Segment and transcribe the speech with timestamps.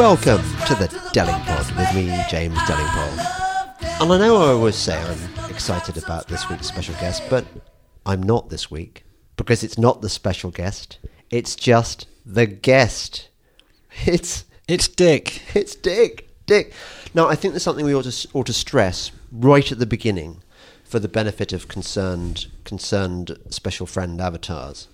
[0.00, 4.00] Welcome to the Delingpod with me, James Delingpole.
[4.00, 7.44] And I know I always say I'm excited about this week's special guest, but
[8.06, 9.04] I'm not this week
[9.36, 10.98] because it's not the special guest.
[11.28, 13.28] It's just the guest.
[14.06, 15.42] It's It's Dick.
[15.54, 16.30] it's Dick.
[16.46, 16.72] Dick.
[17.12, 20.42] Now, I think there's something we ought to, ought to stress right at the beginning
[20.82, 24.88] for the benefit of concerned concerned special friend avatars,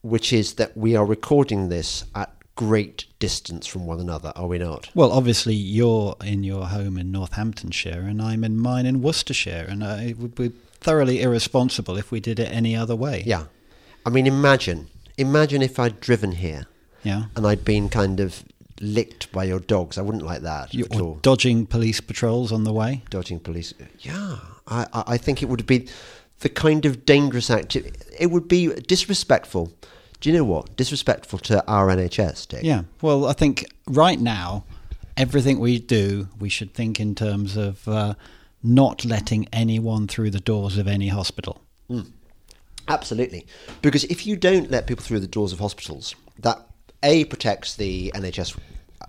[0.00, 4.58] which is that we are recording this at great distance from one another, are we
[4.58, 4.88] not?
[4.94, 9.82] Well, obviously, you're in your home in Northamptonshire, and I'm in mine in Worcestershire, and
[9.82, 10.48] uh, it would be
[10.80, 13.22] thoroughly irresponsible if we did it any other way.
[13.26, 13.44] Yeah.
[14.04, 16.66] I mean, imagine, imagine if I'd driven here
[17.04, 17.24] Yeah.
[17.36, 18.42] and I'd been kind of
[18.80, 19.96] licked by your dogs.
[19.96, 21.20] I wouldn't like that You, at all.
[21.22, 23.02] dodging police patrols on the way.
[23.10, 23.72] dodging police.
[24.00, 25.88] Yeah, I, I I think it would be
[26.40, 27.96] the kind of dangerous activity.
[28.18, 29.72] It would be disrespectful.
[30.22, 30.76] Do you know what?
[30.76, 32.62] Disrespectful to our NHS, Dick.
[32.62, 32.84] Yeah.
[33.00, 34.64] Well, I think right now,
[35.16, 38.14] everything we do, we should think in terms of uh,
[38.62, 41.60] not letting anyone through the doors of any hospital.
[42.86, 43.48] Absolutely.
[43.82, 46.64] Because if you don't let people through the doors of hospitals, that
[47.02, 48.56] A protects the NHS,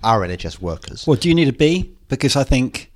[0.04, 1.06] our NHS workers.
[1.06, 1.94] Well, do you need a B?
[2.10, 2.92] Because I think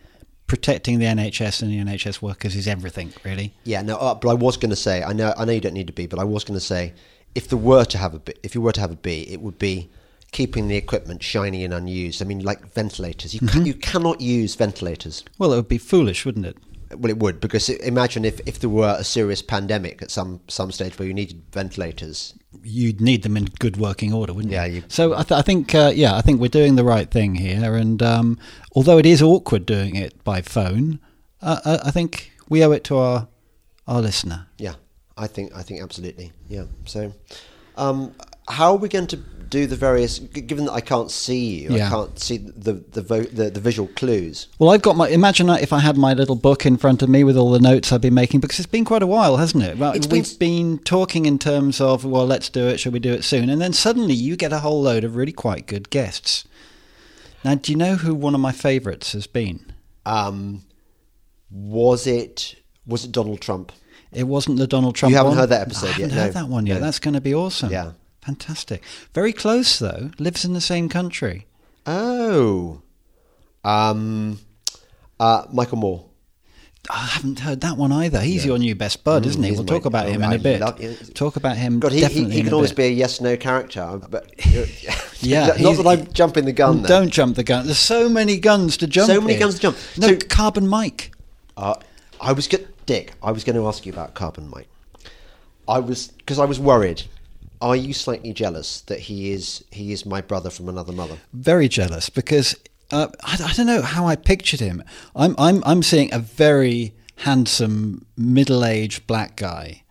[0.48, 3.54] protecting the NHS and the NHS workers is everything, really.
[3.64, 5.74] Yeah, no, uh, but I was going to say, I know, I know you don't
[5.74, 6.94] need a B, but I was going to say,
[7.40, 9.40] if there were to have a B, if you were to have a B, it
[9.46, 9.90] would be
[10.32, 12.22] keeping the equipment shiny and unused.
[12.22, 13.34] I mean, like ventilators.
[13.34, 13.60] You Mm-hmm.
[13.60, 15.24] ca- you cannot use ventilators.
[15.40, 16.58] Well, it would be foolish, wouldn't it?
[17.00, 20.72] Well, it would because imagine if, if there were a serious pandemic at some some
[20.72, 22.34] stage where you needed ventilators.
[22.64, 24.76] you'd need them in good working order, wouldn't Yeah, you?
[24.78, 27.36] you- So I, th- I think, uh, yeah, I think we're doing the right thing
[27.36, 27.76] here.
[27.84, 28.28] And um,
[28.76, 31.00] although it is awkward doing it by phone,
[31.42, 33.28] uh, I, I think we owe it to our
[33.92, 34.40] our listener.
[34.58, 34.76] Yeah,
[35.18, 36.32] I think I think absolutely.
[36.48, 36.66] Yeah.
[36.86, 37.14] So,
[37.76, 38.14] um,
[38.48, 40.20] how are we going to do the various?
[40.20, 43.88] Given that I can't see you, I can't see the the, vo- the the visual
[43.96, 44.48] clues.
[44.60, 45.08] Well, I've got my.
[45.10, 47.92] Imagine if I had my little book in front of me with all the notes
[47.92, 49.78] I've been making, because it's been quite a while, hasn't it?
[49.78, 52.80] Well, It's been We've s- been talking in terms of, well, let's do it.
[52.80, 53.50] Should we do it soon?
[53.50, 56.46] And then suddenly you get a whole load of really quite good guests.
[57.44, 59.72] Now, do you know who one of my favourites has been?
[60.06, 60.64] Um,
[61.50, 62.56] was it
[62.86, 63.72] was it Donald Trump?
[64.12, 65.12] It wasn't the Donald Trump.
[65.12, 65.38] You haven't one?
[65.40, 66.42] heard that episode I haven't yet, heard no.
[66.42, 66.76] that one yet.
[66.76, 66.80] No.
[66.82, 67.72] That's going to be awesome.
[67.72, 67.92] Yeah.
[68.22, 68.82] fantastic.
[69.14, 70.12] Very close though.
[70.20, 71.46] Lives in the same country.
[71.86, 72.82] Oh,
[73.64, 74.40] um,
[75.20, 76.06] uh, Michael Moore.
[76.90, 78.22] I haven't heard that one either.
[78.22, 79.48] He's your new best bud, isn't he?
[79.48, 80.62] Mm, he's We'll talk about him in a bit.
[81.16, 81.82] Talk about him.
[81.82, 82.78] God, he, he, definitely he in can always bit.
[82.78, 84.32] be a yes no character, but
[85.22, 86.84] Yeah, not that I'm jumping the gun.
[86.84, 86.88] There.
[86.88, 87.66] Don't jump the gun.
[87.66, 89.08] There's so many guns to jump.
[89.12, 89.42] So many here.
[89.42, 89.78] guns to jump.
[89.98, 91.12] No, So- Carbon Mike.
[91.58, 91.76] Uh,
[92.22, 93.14] I was go- Dick.
[93.22, 94.68] I was going to ask you about Carbon Mike.
[95.68, 97.04] I was because I was worried.
[97.62, 101.18] Are you slightly jealous that he is he is my brother from another mother?
[101.34, 102.56] very jealous because
[102.92, 104.84] uh, I, I don't know how I pictured him.
[105.16, 109.84] I'm I'm I'm seeing a very handsome middle-aged black guy,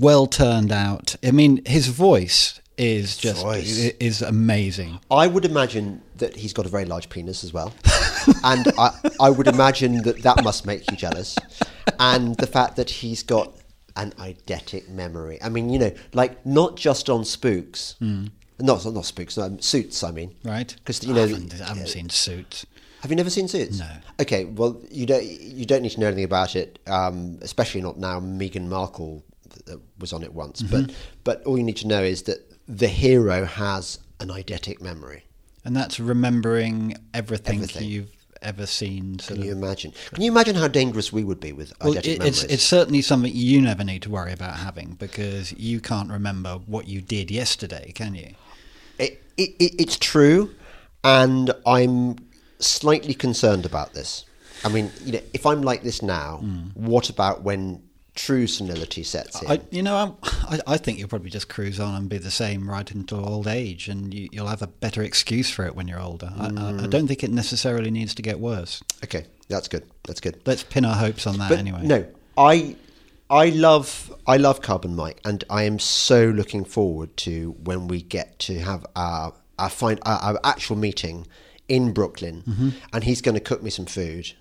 [0.00, 1.14] well turned out.
[1.22, 3.86] I mean, his voice is just Voice.
[3.86, 5.00] i- is amazing.
[5.10, 7.72] I would imagine that he's got a very large penis as well,
[8.44, 8.90] and I,
[9.20, 11.36] I would imagine that that must make you jealous,
[11.98, 13.54] and the fact that he's got
[13.96, 15.38] an eidetic memory.
[15.42, 20.02] I mean, you know, like not just on spooks, not not spooks, um, suits.
[20.04, 20.74] I mean, Right?
[20.78, 22.64] Because you know, I haven't, I haven't seen Suits.
[23.02, 23.78] Have you never seen Suits?
[23.78, 23.88] No.
[24.20, 27.98] Okay, well, you don't you don't need to know anything about it, um, especially not
[27.98, 28.18] now.
[28.20, 29.22] Meghan Markle
[29.70, 30.86] uh, was on it once, Mm-hmm.
[30.86, 35.24] but but all you need to know is that the hero has an eidetic memory.
[35.64, 37.88] And that's remembering everything, Everything.
[37.88, 38.12] you've
[38.42, 39.16] ever seen.
[39.18, 39.92] Can you imagine?
[40.12, 42.44] Can you imagine how dangerous we would be with Well, eidetic it, memories?
[42.44, 46.54] it's it's certainly something you never need to worry about having because you can't remember
[46.66, 48.34] what you did yesterday, can you?
[48.98, 50.54] It, it, it, it's true,
[51.02, 52.16] and I'm
[52.60, 54.24] slightly concerned about this.
[54.64, 56.68] I mean, you know, if I'm like this now, hmm.
[56.74, 57.82] what about when
[58.26, 59.50] true senility sets in?
[59.50, 62.30] I, you know, I'm, I, I think you'll probably just cruise on and be the
[62.30, 65.86] same right into old age, and you, you'll have a better excuse for it when
[65.88, 66.30] you're older.
[66.36, 66.90] I, I, I Mm.
[66.90, 68.82] don't think it necessarily needs to get worse.
[69.04, 69.84] okay, that's good.
[70.06, 70.40] That's good.
[70.44, 71.82] Let's pin our hopes on that But anyway.
[71.84, 72.06] no,
[72.36, 72.76] I
[73.30, 78.02] I love I love Carbon Mike, and I am so looking forward to when we
[78.02, 81.26] get to have our our find our, our actual meeting
[81.68, 82.68] in Brooklyn, Mm-hmm.
[82.92, 84.32] and he's going to cook me some food,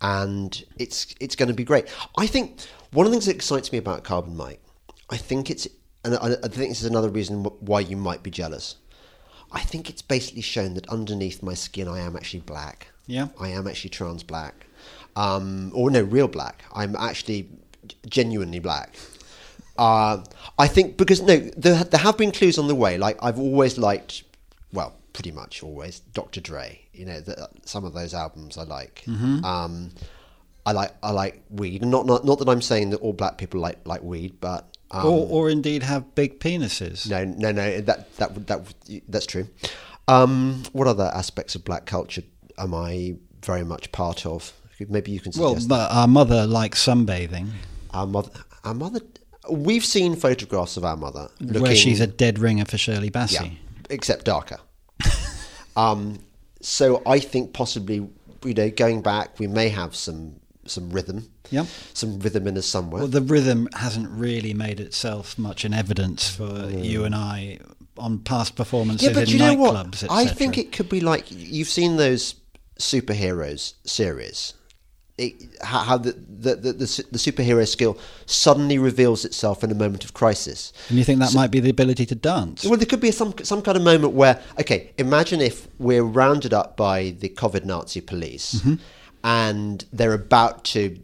[0.00, 1.86] and it's it's going to be great.
[2.18, 2.60] I think
[2.96, 4.62] one of the things that excites me about Carbon Mike,
[5.10, 5.68] I think it's
[6.02, 8.76] and I I think this is another reason why you might be jealous.
[9.52, 12.88] I think it's basically shown that underneath my skin, I am actually black.
[13.06, 13.28] Yeah.
[13.38, 14.66] I am actually trans black,
[15.14, 16.64] um, or no, real black.
[16.72, 17.50] I'm actually
[18.08, 18.96] genuinely black.
[19.76, 20.24] Uh,
[20.58, 22.96] I think because no, there, there have been clues on the way.
[22.96, 24.24] Like I've always liked,
[24.72, 26.00] well, pretty much always.
[26.00, 26.40] Dr.
[26.40, 29.02] Dre, you know, the, some of those albums I like.
[29.06, 29.44] Mm-hmm.
[29.44, 29.90] Um,
[30.66, 31.84] I like I like weed.
[31.84, 35.06] Not not not that I'm saying that all black people like like weed, but um,
[35.06, 37.08] or, or indeed have big penises.
[37.08, 37.80] no, no, no.
[37.80, 38.74] That that that
[39.08, 39.48] that's true.
[40.08, 42.22] Um, what other aspects of black culture
[42.58, 44.52] am I very much part of?
[44.88, 45.68] Maybe you can Well, suggest.
[45.68, 47.48] but our mother likes sunbathing,
[47.94, 48.30] our mother,
[48.64, 49.00] our mother.
[49.50, 53.32] We've seen photographs of our mother looking, where she's a dead ringer for Shirley Bassey.
[53.32, 53.50] yeah,
[53.88, 54.58] except darker.
[55.76, 56.18] um,
[56.60, 58.06] so I think possibly,
[58.44, 60.40] you know, going back, we may have some
[60.70, 61.30] some rhythm.
[61.50, 61.66] Yep.
[61.94, 63.00] Some rhythm in us somewhere.
[63.02, 67.58] Well, the rhythm hasn't really made itself much in evidence for you and I
[67.98, 70.04] on past performances yeah, but in you know what?
[70.10, 72.34] I think it could be like you've seen those
[72.78, 74.54] superheroes series.
[75.18, 77.96] It, how, the, the, the, the, superhero skill
[78.26, 80.74] suddenly reveals itself in a moment of crisis.
[80.90, 82.66] And you think that might be the ability to dance?
[82.66, 86.52] Well, there could be some some kind of moment where, okay, imagine if we're rounded
[86.52, 88.74] up by the COVID Nazi police, Mm-hmm.
[89.26, 90.98] And they're about to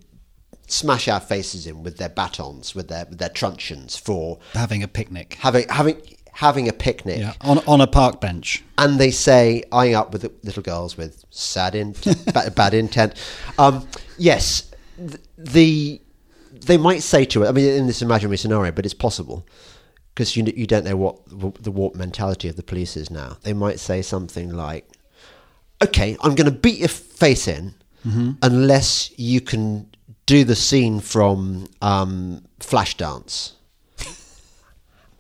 [0.69, 4.88] smash our faces in with their batons, with their with their truncheons for Having a
[4.88, 5.34] picnic.
[5.40, 6.00] having having
[6.32, 8.62] having a picnic, Yeah, on, on a park bench.
[8.78, 13.14] and they say eyeing up with the little girls with sad intent, bad, bad intent.
[13.58, 13.86] Um,
[14.16, 16.00] yes, th- the
[16.52, 17.48] they might say to it.
[17.48, 19.44] I mean, in this imaginary scenario, but it's possible
[20.14, 23.36] because you you don't know what the, the warped mentality of the police is now.
[23.42, 24.88] They might say something like,
[25.82, 27.74] "Okay, I'm going to beat your face in
[28.04, 29.88] unless you can
[30.26, 33.52] do the scene from um, Flashdance."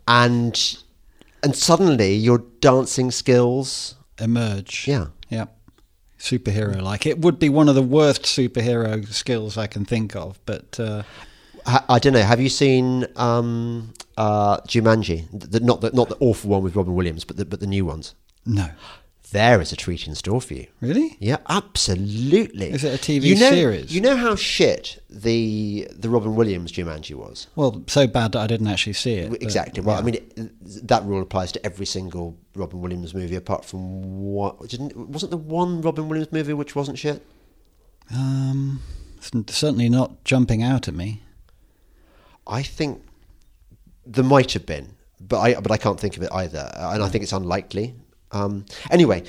[0.08, 0.78] and
[1.42, 4.86] and suddenly your dancing skills Emerge.
[4.86, 5.06] Yeah.
[5.28, 5.46] Yeah.
[6.18, 7.06] Superhero like.
[7.06, 11.02] It would be one of the worst superhero skills I can think of, but uh,
[11.66, 12.22] I, I don't know.
[12.22, 15.26] Have you seen um, uh, Jumanji?
[15.32, 17.84] The, not the not the awful one with Robin Williams, but the, but the new
[17.84, 18.14] ones.
[18.46, 18.68] no.
[19.32, 20.66] There is a treat in store for you.
[20.82, 21.16] Really?
[21.18, 22.70] Yeah, absolutely.
[22.70, 23.94] Is it a TV you know, series?
[23.94, 27.46] You know how shit the the Robin Williams Jumanji was.
[27.56, 29.30] Well, so bad that I didn't actually see it.
[29.30, 29.82] but, Exactly.
[29.82, 34.22] Well, I mean, it, that rule applies to every single Robin Williams movie, apart from
[34.32, 37.26] what didn't wasn't the one Robin Williams movie which wasn't shit.
[38.14, 38.82] Um,
[39.48, 41.22] certainly not jumping out at me.
[42.46, 43.02] I think
[44.04, 47.08] there might have been, but I but I can't think of it either, and I
[47.08, 47.94] think it's unlikely.
[48.32, 49.22] Um, anyway,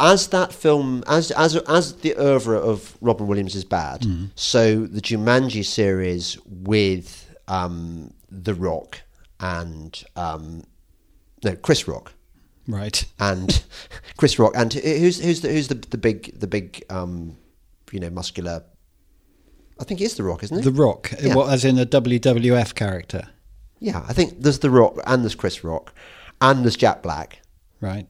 [0.00, 5.00] as that film, as as as the oeuvre of Robin Williams is bad, so the
[5.00, 9.02] Jumanji series with um, The Rock
[9.40, 10.64] and um,
[11.44, 12.12] no Chris Rock
[12.66, 13.04] Right.
[13.18, 13.62] and
[14.18, 17.36] Chris Rock and who's who's the who's the the big the big um,
[17.92, 18.62] you know muscular.
[19.80, 20.62] I think it's The Rock, isn't it?
[20.64, 21.34] The Rock, Yeah.
[21.36, 23.28] what, as in a WWF character.
[23.78, 25.94] Yeah, I think there's The Rock and there's Chris Rock
[26.40, 27.40] and there's Jack Black.
[27.80, 28.08] Right.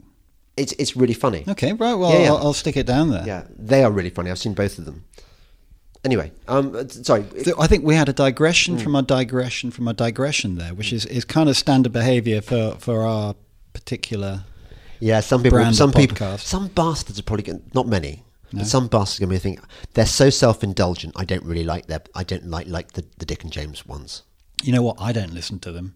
[0.58, 1.44] It's it's really funny.
[1.49, 1.94] Okay, right.
[1.94, 2.28] Well, Yeah, yeah.
[2.32, 3.25] I'll, I'll stick it down there.
[3.26, 4.31] Yeah, they are really funny.
[4.31, 5.05] I've seen both of them.
[6.05, 7.25] Anyway, um, sorry.
[7.43, 8.82] So I think we had a digression Hmm.
[8.82, 12.76] from a digression from a digression there, which is, is kind of standard behaviour for,
[12.78, 13.34] for our
[13.72, 14.44] particular.
[15.00, 18.25] Yeah, some people, some people, some bastards are probably going not many.
[18.52, 19.60] But some bastards are going to think
[19.94, 21.12] they're so self-indulgent.
[21.17, 22.00] I don't really like their.
[22.15, 24.22] I don't like like the, the Dick and James ones.
[24.62, 24.96] You know what?
[24.98, 25.94] I don't listen to them.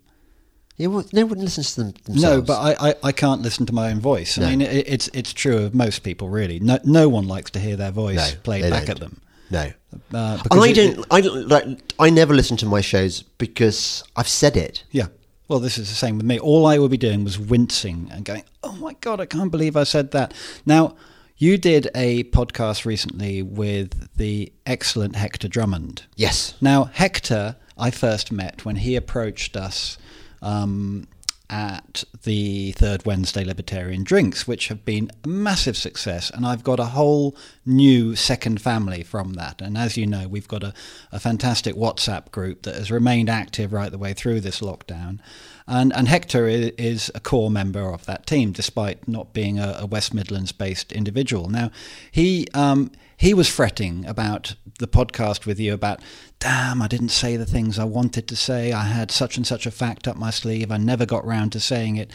[0.78, 0.88] No
[1.26, 2.22] one listens to them themselves.
[2.22, 4.36] No, but I, I, I can't listen to my own voice.
[4.38, 6.58] I mean, it, it's it's true of most people, really.
[6.60, 8.90] No, no one likes to hear their voice No, played back don't.
[8.90, 9.20] at them.
[9.50, 9.70] no.
[10.12, 11.06] Uh, And I it- don't.
[11.10, 11.66] I don't like.
[12.00, 14.84] I never listen to my shows because I've said it.
[14.90, 15.08] Yeah.
[15.48, 16.38] Well, this is the same with me.
[16.38, 19.76] All I would be doing was wincing and going, "Oh my god, I can't believe
[19.76, 20.32] I said that."
[20.64, 20.96] Now,
[21.36, 26.04] you did a podcast recently with the excellent Hector Drummond.
[26.16, 26.54] Yes.
[26.60, 29.98] Now, Hector, I first met when he approached us
[30.42, 31.06] um,
[31.52, 36.30] at the Third Wednesday Libertarian Drinks, which have been a massive success.
[36.30, 39.60] And I've got a whole new second family from that.
[39.60, 40.72] And as you know, we've got a,
[41.12, 45.18] a fantastic WhatsApp group that has remained active right the way through this lockdown.
[45.66, 49.86] And, and Hector is a core member of that team, despite not being a, a
[49.86, 51.50] West Midlands based individual.
[51.50, 51.70] Now,
[52.10, 52.90] he um,
[53.22, 56.00] he was fretting about the podcast with you about,
[56.40, 58.72] damn, I didn't say the things I wanted to say.
[58.72, 60.72] I had such and such a fact up my sleeve.
[60.72, 62.10] I never got round to saying it.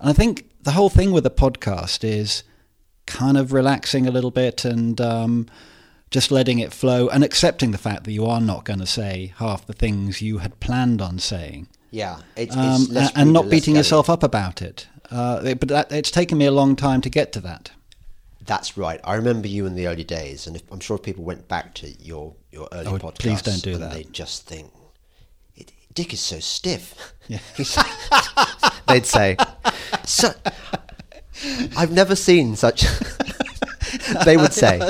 [0.00, 2.42] And I think the whole thing with the podcast is
[3.06, 5.46] kind of relaxing a little bit and um,
[6.10, 9.32] just letting it flow and accepting the fact that you are not going to say
[9.36, 11.68] half the things you had planned on saying.
[11.92, 12.18] Yeah.
[12.36, 14.88] It's, Um, it's less and not beating yourself up about it.
[15.08, 17.70] Uh, it- but that, it's taken me a long time to get to that.
[18.48, 18.98] That's right.
[19.04, 21.74] I remember you in the early days, and if, I'm sure if people went back
[21.74, 23.92] to your your early Oh, podcasts, please don't do and that.
[23.92, 24.72] They'd just think,
[25.54, 27.40] it, "Dick is so stiff." Yeah.
[28.88, 29.36] They'd say,
[30.06, 30.32] so,
[31.76, 32.86] I've never seen such.
[34.24, 34.80] they would say.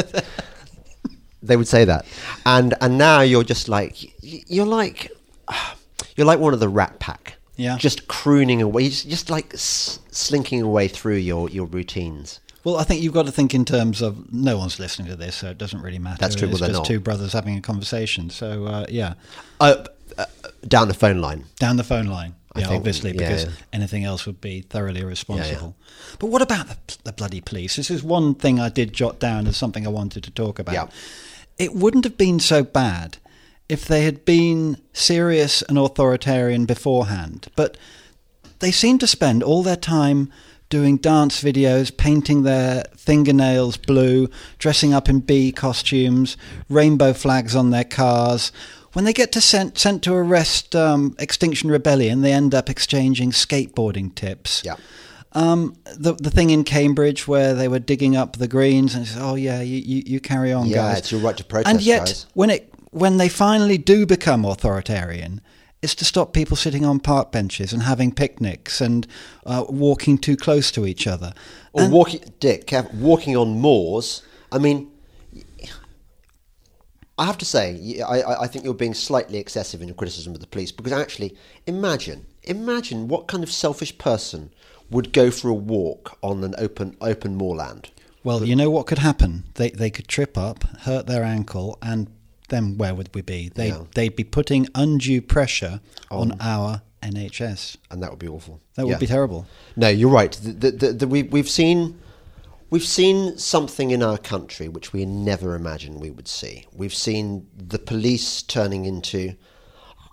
[1.42, 2.06] They would say that,
[2.46, 5.10] and and now you're just like you're like
[6.16, 7.34] you're like one of the Rat Pack.
[7.56, 7.76] Yeah.
[7.76, 12.38] Just crooning away, just, just like s- slinking away through your your routines.
[12.68, 15.36] Well, I think you've got to think in terms of no one's listening to this,
[15.36, 16.18] so it doesn't really matter.
[16.20, 16.86] That's true, It's well, just not.
[16.86, 18.28] two brothers having a conversation.
[18.28, 19.14] So uh, yeah,
[19.58, 19.84] Uh,
[20.18, 20.26] uh,
[20.66, 21.44] down the phone line.
[21.58, 22.34] down the phone line.
[22.54, 23.50] I Yeah, think- obviously, yeah, because yeah.
[23.72, 25.76] anything else would be thoroughly irresponsible.
[26.18, 27.76] But what about the, the bloody police?
[27.76, 30.74] This is one thing I did jot down as something I wanted to talk about.
[30.74, 30.86] Yeah.
[31.58, 33.16] It wouldn't have been so bad
[33.68, 37.78] if they had been serious and authoritarian beforehand, but
[38.58, 40.30] they seem to spend all their time
[40.68, 46.36] doing dance videos, painting their fingernails blue, dressing up in bee costumes,
[46.68, 48.52] rainbow flags on their cars.
[48.92, 53.30] When they get to sent, sent to arrest um, Extinction Rebellion, they end up exchanging
[53.30, 54.62] skateboarding tips.
[54.64, 54.76] Yeah.
[55.32, 59.18] Um, the the thing in Cambridge where they were digging up the greens and says,
[59.20, 61.82] "Oh yeah, you, you, you carry on, Yeah, guys." it's your right to protest, And
[61.82, 62.26] yet, guys.
[62.32, 65.42] when it when they finally do become authoritarian,
[65.82, 69.06] it's to stop people sitting on park benches and having picnics and
[69.46, 71.32] uh, walking too close to each other.
[71.72, 74.22] Or And- walking, Dick, walking on moors.
[74.50, 74.90] I mean,
[77.18, 80.46] I have to say, I think you're being slightly excessive in your criticism of the
[80.46, 84.50] police because actually, imagine, imagine what kind of selfish person
[84.90, 87.90] would go for a walk on an open open moorland.
[88.24, 89.44] well, you know what could happen?
[89.54, 92.08] They they could trip up, hurt their ankle, and
[92.48, 93.50] then where would we be?
[93.54, 93.84] They Yeah.
[93.94, 97.76] they'd be putting undue pressure on our NHS.
[97.90, 98.60] and that would be awful.
[98.74, 99.46] That would be terrible.
[99.76, 100.32] No, you're right.
[100.32, 101.98] The, the, the, the, we, we've seen
[102.70, 106.66] we've seen something in our country which we never imagined we would see.
[106.74, 109.34] We've seen the police turning into.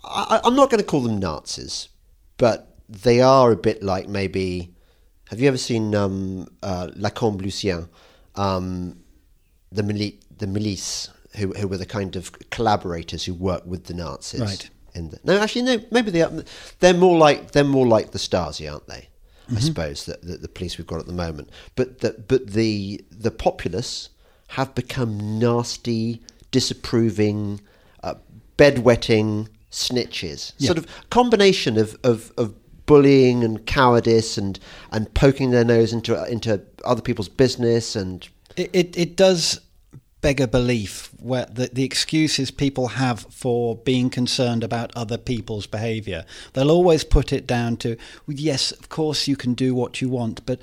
[0.04, 1.89] I, I'm not going to call them Nazis,
[2.38, 4.72] but they are a bit like maybe.
[5.30, 7.89] Have you ever seen um, uh, Lacombe Lucien,
[8.36, 9.00] um,
[9.72, 13.94] the mili- the milice, who who were the kind of collaborators who worked with the
[13.94, 14.42] Nazis?
[14.42, 14.70] Right.
[14.94, 15.84] In the, no, actually, no.
[15.92, 16.32] Maybe they are.
[16.80, 19.10] They're more like they're more like the Stasi, aren't they?
[19.48, 19.58] Mm-hmm.
[19.58, 21.50] I suppose that the, the police we've got at the moment.
[21.75, 24.10] But the, but the the populace
[24.50, 27.60] have become nasty, disapproving,
[28.04, 28.15] uh,
[28.58, 30.54] bedwetting snitches.
[30.58, 30.68] Yeah.
[30.68, 32.54] Sort of combination of, of, of
[32.86, 34.60] bullying and cowardice and,
[34.92, 39.60] and poking their nose into into other people's business and It, it, it does
[40.25, 45.67] beg a belief where the, the excuses people have for being concerned about other people's
[45.67, 46.25] behaviour.
[46.53, 50.10] They'll always put it down to, well, yes, of course you can do what you
[50.10, 50.60] want, but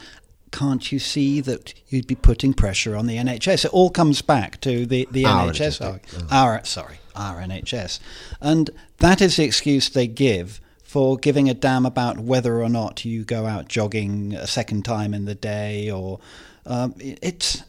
[0.51, 3.67] can't you see that you'd be putting pressure on the NHS?
[3.67, 5.79] It all comes back to the, the Our NHS.
[5.79, 8.01] NHS, arg- Our, sorry, our NHS.
[8.41, 13.05] And that is the excuse they give for giving a damn about whether or not
[13.05, 16.19] you go out jogging a second time in the day or
[16.67, 17.63] um, it's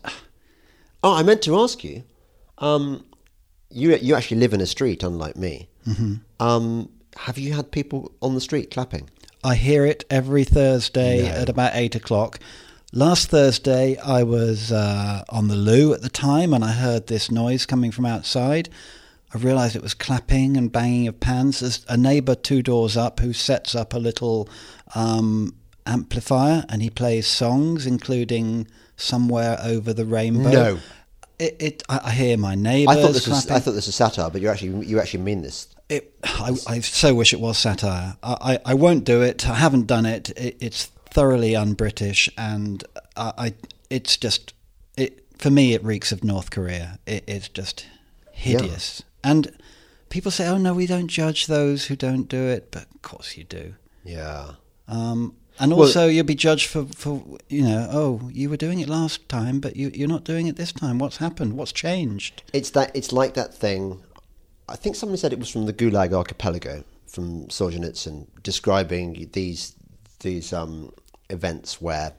[1.04, 2.04] Oh, I meant to ask you.
[2.60, 3.06] Um,
[3.70, 5.70] you you actually live in a street, unlike me.
[5.88, 6.14] Mm-hmm.
[6.40, 9.10] Um, have you had people on the street clapping?
[9.44, 11.30] I hear it every Thursday No.
[11.42, 12.40] at about eight o'clock.
[12.94, 17.30] Last Thursday, I was uh, on the loo at the time, and I heard this
[17.32, 18.70] noise coming from outside.
[19.34, 21.60] I realised it was clapping and banging of pans.
[21.60, 24.48] There's a neighbour two doors up who sets up a little
[24.94, 25.56] um,
[25.88, 28.68] amplifier, and he plays songs, including
[29.04, 30.80] "Somewhere Over the Rainbow." No.
[31.40, 33.56] It, it I, I hear my neighbours I thought this was clapping.
[33.56, 35.68] I thought this was satire, but you actually you actually mean this.
[35.90, 38.16] It, I, I so wish it was satire.
[38.24, 39.48] I, I, I won't do it.
[39.48, 40.30] I haven't done it.
[40.32, 42.84] it it's thoroughly un-British, and
[43.18, 43.54] I, I
[43.90, 44.54] it's just
[44.96, 45.74] it for me.
[45.74, 47.00] It reeks of North Korea.
[47.06, 47.86] It, it's just
[48.32, 49.04] hideous.
[49.24, 49.52] And
[50.10, 53.38] people say, "Oh no, we don't judge those who don't do it," but of course
[53.38, 53.76] you do.
[54.06, 54.52] Yeah.
[54.88, 58.80] Um, and Well- also, you'll be judged for, for you know, oh, you were doing
[58.80, 61.00] it last time, but you, you're not doing it this time.
[61.00, 61.54] What's happened?
[61.54, 62.44] What's changed?
[62.54, 62.92] It's that.
[62.96, 64.04] It's like that thing.
[64.68, 69.76] I think somebody said it was from the Gulag Archipelago from Solzhenitsyn, describing these
[70.22, 70.92] these um,
[71.30, 72.14] events where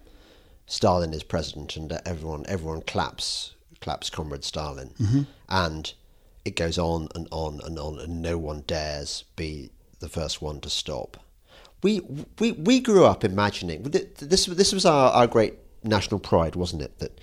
[0.66, 5.92] Stalin is president and everyone everyone claps claps Comrade Stalin, and
[6.44, 10.60] it goes on and on and on, and no one dares be the first one
[10.60, 11.16] to stop.
[11.84, 12.00] We
[12.40, 14.46] we we grew up imagining this.
[14.46, 16.98] This was our, our great national pride, wasn't it?
[16.98, 17.20] That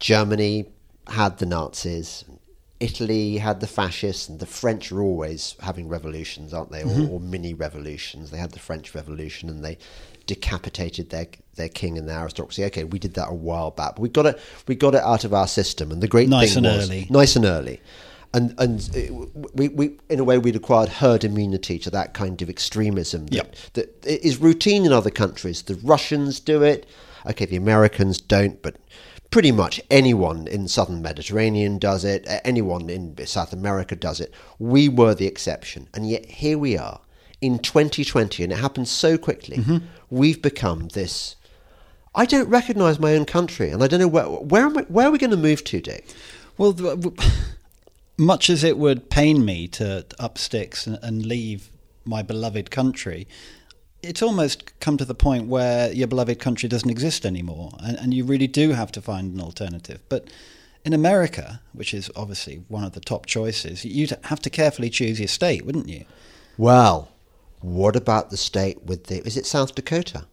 [0.00, 0.66] Germany
[1.06, 2.24] had the Nazis,
[2.80, 6.82] Italy had the fascists, and the French are always having revolutions, aren't they?
[6.82, 7.12] Or, mm-hmm.
[7.12, 8.32] or mini revolutions.
[8.32, 9.78] They had the French Revolution, and they
[10.26, 12.64] decapitated their their king and their aristocracy.
[12.64, 15.22] Okay, we did that a while back, but we got it we got it out
[15.24, 15.92] of our system.
[15.92, 17.06] And the great Nice thing and was early.
[17.08, 17.80] nice and early.
[18.34, 22.40] And and uh, we, we in a way we'd acquired herd immunity to that kind
[22.40, 23.56] of extremism that, Yep.
[23.74, 25.62] that is routine in other countries.
[25.62, 26.86] The Russians do it.
[27.26, 28.76] okay, the Americans don't, but
[29.30, 32.26] pretty much anyone in southern Mediterranean does it.
[32.44, 34.32] Anyone in South America does it.
[34.58, 37.00] We were the exception, and yet here we are
[37.42, 39.62] in 2020, and it happened so quickly.
[40.10, 41.36] We've become this.
[42.14, 45.08] I don't recognise my own country, and I don't know where where am I, where
[45.08, 46.06] are we going to move to, Dick?
[46.58, 47.16] Well, th- w-
[48.16, 51.70] much as it would pain me to up sticks and, leave
[52.04, 53.26] my beloved country,
[54.02, 58.14] it's almost come to the point where your beloved country doesn't exist anymore, and, and
[58.14, 60.02] you really do have to find an alternative.
[60.08, 60.28] But
[60.84, 65.20] in America, which is obviously one of the top choices, you'd have to carefully choose
[65.20, 66.04] your state, wouldn't you?
[66.58, 67.12] Well,
[67.60, 70.26] what about the state with the is it South Dakota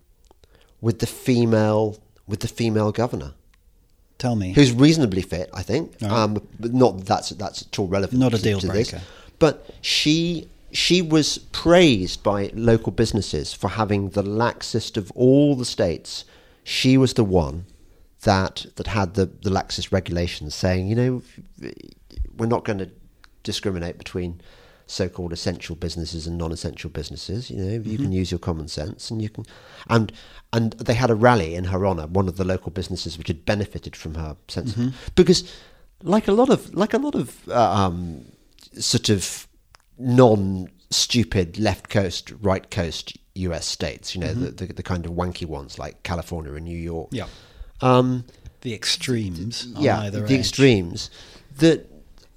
[0.82, 3.34] with the female with the female governor
[4.20, 4.54] Tell me.
[4.54, 5.96] who's reasonably fit, I think.
[6.02, 6.12] Right.
[6.12, 8.20] Um, but not that's that's at all relevant.
[8.20, 8.92] Not a deal to this.
[8.92, 9.04] breaker.
[9.40, 15.66] But she she was praised by local businesses for having the laxest of all the
[15.66, 16.26] states.
[16.64, 17.66] She was the one
[18.22, 21.22] that that had the the laxest regulations, saying, you know,
[22.38, 22.90] we're not going to
[23.44, 24.42] discriminate between
[24.90, 27.50] so-called essential businesses and non-essential businesses.
[27.52, 28.04] You know, you Mm-hmm.
[28.04, 29.46] can use your common sense, and you can,
[29.90, 30.12] and
[30.52, 32.08] and they had a rally in her honour.
[32.08, 34.90] One of the local businesses which had benefited from her sense, Mm-hmm.
[35.16, 35.44] because
[36.04, 38.26] like a lot of like a lot of uh, um,
[38.80, 39.48] sort of
[40.50, 43.66] non-stupid left coast, right coast U.S.
[43.66, 44.16] states.
[44.16, 47.10] You know, the, the the kind of wanky ones like California and New York.
[47.12, 47.16] Mm-hmm.
[47.16, 47.28] Yeah.
[47.82, 48.26] Um,
[48.62, 50.32] The extremes on yeah, the edge.
[50.32, 51.10] extremes
[51.60, 51.89] that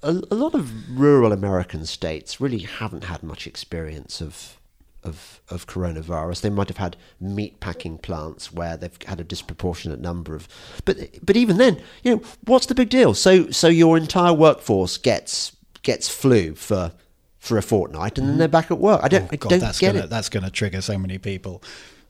[0.03, 4.57] a, a lot of rural American states really haven't had much experience of
[5.03, 6.41] of of coronavirus.
[6.41, 10.47] They might have had meat packing plants where they've had a disproportionate number of,
[10.85, 13.13] but but even then, you know, what's the big deal?
[13.13, 16.93] So so your entire workforce gets gets flu for
[17.39, 18.39] for a fortnight and then mm-hmm.
[18.39, 19.01] they're back at work.
[19.03, 20.09] I don't Oh, I don't that's get gonna, it.
[20.09, 21.61] That's going to trigger so many people.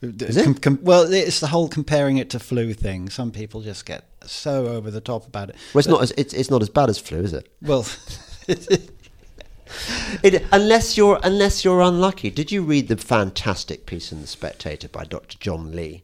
[0.03, 0.43] Is it?
[0.43, 3.09] Com- com- well, it's the whole comparing it to flu thing.
[3.09, 5.55] Some people just get so over the top about it.
[5.73, 7.51] Well, it's not as it's, it's not as bad as flu, is it?
[7.61, 7.85] Well,
[10.21, 12.29] It, unless you're unless you're unlucky.
[12.29, 15.37] Did you read the fantastic piece in the Spectator by Dr.
[15.39, 16.03] John Lee?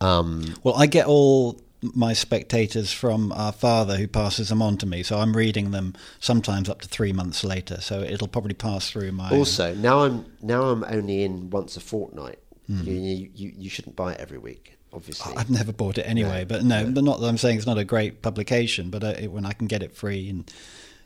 [0.00, 4.86] Um, well, I get all my spectators from our father who passes them on to
[4.86, 5.02] me.
[5.02, 7.80] So I'm reading them sometimes up to three months later.
[7.80, 9.30] So it'll probably pass through my.
[9.30, 12.38] also, now I'm now I'm only in once a fortnight.
[12.66, 12.82] Hmm.
[12.84, 15.34] You, you you shouldn't buy it every week, obviously.
[15.36, 17.84] I've never bought it anyway, but no, but not that I'm saying it's not a
[17.84, 20.50] great publication, but uh, it, when I can get it free and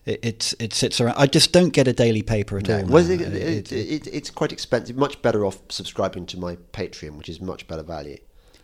[0.04, 1.14] it, it's it sits around.
[1.16, 2.80] I just don't get a daily paper at No.
[2.80, 2.84] all.
[2.86, 4.96] Well, it, it, It- it, it's quite expensive.
[4.96, 8.18] Much better off subscribing to my Patreon, which is much better value.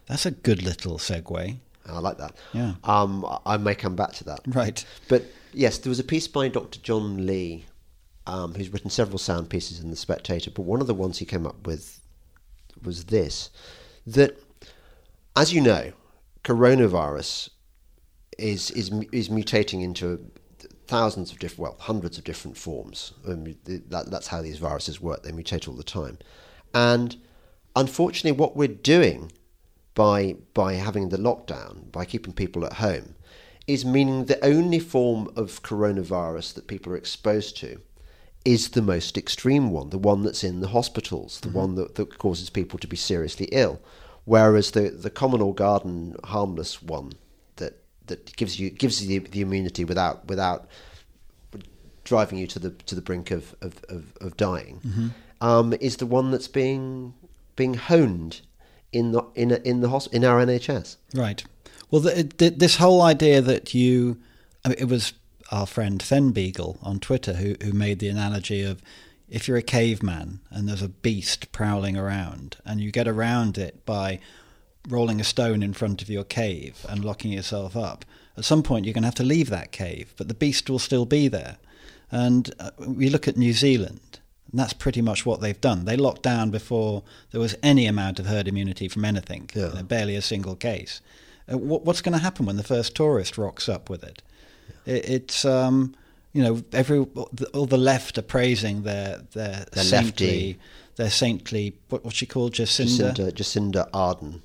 [0.07, 1.57] that's a good little segue,
[1.89, 2.37] I like that.
[2.53, 2.75] Yeah.
[2.85, 4.41] Um, I- I may come back to that.
[4.49, 4.85] right?
[5.09, 5.25] But
[5.55, 6.79] yes, there was a piece by Dr.
[6.81, 7.65] John Lee,
[8.27, 11.25] um, who's written several sound pieces in The Spectator, but one of the ones he
[11.25, 11.99] came up with
[12.83, 13.51] was this
[14.07, 14.39] that,
[15.37, 15.93] as you know,
[16.45, 17.51] coronavirus
[18.39, 20.31] is, is, is mutating into
[20.87, 23.13] thousands of different, well, hundreds of different forms.
[23.25, 26.19] That, that's how these viruses work, they mutate all the time.
[26.75, 27.17] And
[27.77, 29.33] unfortunately, what we're doing
[29.95, 33.15] by by having the lockdown, by keeping people at home,
[33.67, 37.81] is meaning the only form of coronavirus that people are exposed to
[38.45, 42.19] is the most extreme one, the one that's in the hospitals, the one that, that
[42.19, 43.81] causes people to be seriously ill.
[44.25, 47.13] Whereas the, the common or garden harmless one
[47.57, 50.69] that, that gives you gives you the, the immunity without without
[52.05, 54.81] driving you to the to the brink of of, of, of dying
[55.41, 57.15] um, is the one that's being
[57.57, 58.43] being honed
[58.93, 60.97] in the in a, in the hos- in our NHS.
[61.15, 61.45] Right.
[61.91, 64.19] Well, the, it, this whole idea that you,
[64.65, 65.13] I mean, it was
[65.53, 68.83] our friend Fen Beagle on Twitter who, who made the analogy of
[69.29, 73.85] if you're a caveman and there's a beast prowling around and you get around it
[73.87, 74.19] by
[74.89, 78.05] rolling a stone in front of your cave and locking yourself up,
[78.37, 80.79] at some point you're going to have to leave that cave, but the beast will
[80.79, 81.59] still be there.
[82.11, 85.85] And uh, we look at New Zealand, and that's pretty much what they've done.
[85.87, 89.69] They locked down before there was any amount of herd immunity from anything, Yeah.
[89.69, 91.01] you know, barely a single case.
[91.51, 94.23] Uh, what, what's going to happen when the first tourist rocks up with it?
[94.87, 95.95] It it's um,
[96.33, 96.99] you know every
[97.55, 100.59] all the left are praising their their Their saintly lefty.
[100.97, 103.15] their saintly what what's she called Jacinda.
[103.15, 104.41] Jacinda, Jacinda Ardern.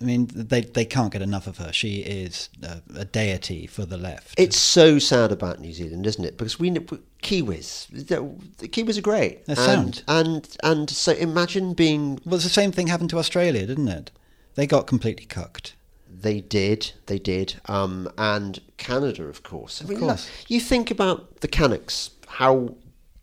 [0.00, 1.72] I mean they they can't get enough of her.
[1.72, 4.34] She is a, a deity for the left.
[4.38, 6.36] It's so sad about New Zealand, isn't it?
[6.36, 9.44] Because we Kiwis, the the Kiwis are great.
[9.46, 10.02] They're and, sound.
[10.06, 14.10] and and so imagine being well, it's the same thing happened to Australia, didn't it?
[14.54, 15.74] They got completely cucked.
[16.20, 19.80] They did, they did, um, and Canada, of course.
[19.80, 20.26] I Of mean, course.
[20.26, 22.74] look, you think about the Canucks, how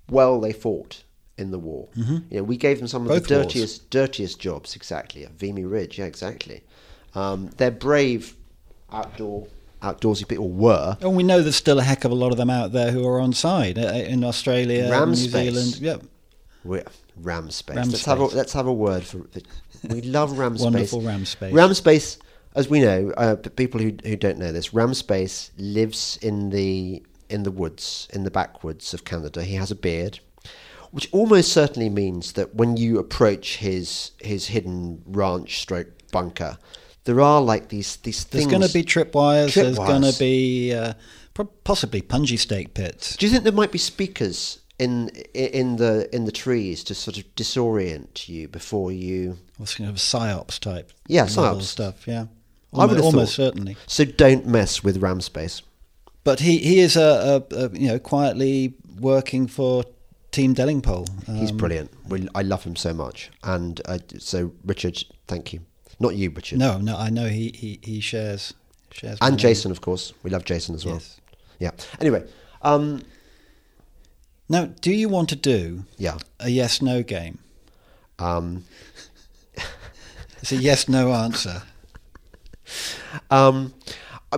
[0.09, 1.03] well they fought
[1.37, 1.89] in the war.
[1.95, 3.17] You know, we gave them some of Mm-hmm.
[3.19, 3.45] Both the wars.
[3.47, 4.75] dirtiest, dirtiest jobs.
[4.75, 5.99] Exactly, at Vimy Ridge.
[5.99, 6.63] Yeah, exactly.
[7.15, 8.35] Um, they're brave
[8.91, 9.47] outdoor
[9.81, 10.97] outdoorsy people were.
[11.01, 13.05] And we know there's still a heck of a lot of them out there who
[13.07, 15.53] are on side uh, in Australia, Ram New space.
[15.53, 15.75] Zealand.
[15.81, 16.03] Yep.
[16.63, 16.83] We're,
[17.17, 17.75] ram space.
[17.75, 18.35] Ram let's have a space.
[18.35, 19.45] let's have a word for it.
[19.89, 20.63] We love ram space.
[20.63, 21.53] Wonderful ram space.
[21.53, 22.17] Ram space,
[22.55, 27.03] as we know, uh, people who who don't know this, ram space lives in the
[27.29, 29.43] in the woods, in the backwoods of Canada.
[29.43, 30.19] He has a beard,
[30.91, 36.57] which almost certainly means that when you approach his his hidden ranch stroke bunker,
[37.03, 38.45] there are like these these things.
[38.45, 39.53] There's going to be tripwires.
[39.53, 40.93] There's going to be uh,
[41.63, 43.17] possibly punji stake pits.
[43.17, 47.17] Do you think there might be speakers in in the in the trees to sort
[47.17, 49.37] of disorient you before you?
[49.57, 50.91] What's kind of psyops type?
[51.07, 51.63] Yeah, psyops.
[51.63, 52.07] stuff.
[52.07, 52.25] Yeah,
[52.81, 53.53] I would have almost thought.
[53.53, 53.77] certainly.
[53.87, 55.61] So don't mess with ram space.
[56.23, 59.83] But he, he is a, a, a you know quietly working for
[60.31, 61.07] Team Delingpole.
[61.37, 61.91] He's Um, brilliant.
[62.09, 63.29] We, I love him so much.
[63.43, 65.61] And uh, so Richard, thank you.
[65.99, 66.59] Not you, Richard.
[66.59, 68.53] No, no, I know he he, he shares
[68.91, 69.17] shares.
[69.21, 69.37] And name.
[69.37, 70.13] Jason, of course.
[70.23, 70.95] We love Jason as well.
[70.95, 71.21] Yes.
[71.59, 71.71] Yeah.
[72.01, 72.23] Anyway,
[72.63, 73.01] um,
[74.49, 76.17] Now, do you want to do yeah.
[76.39, 77.39] a yes no game?
[78.19, 78.65] Um,
[80.41, 81.63] It's a yes no answer.
[83.29, 83.73] um,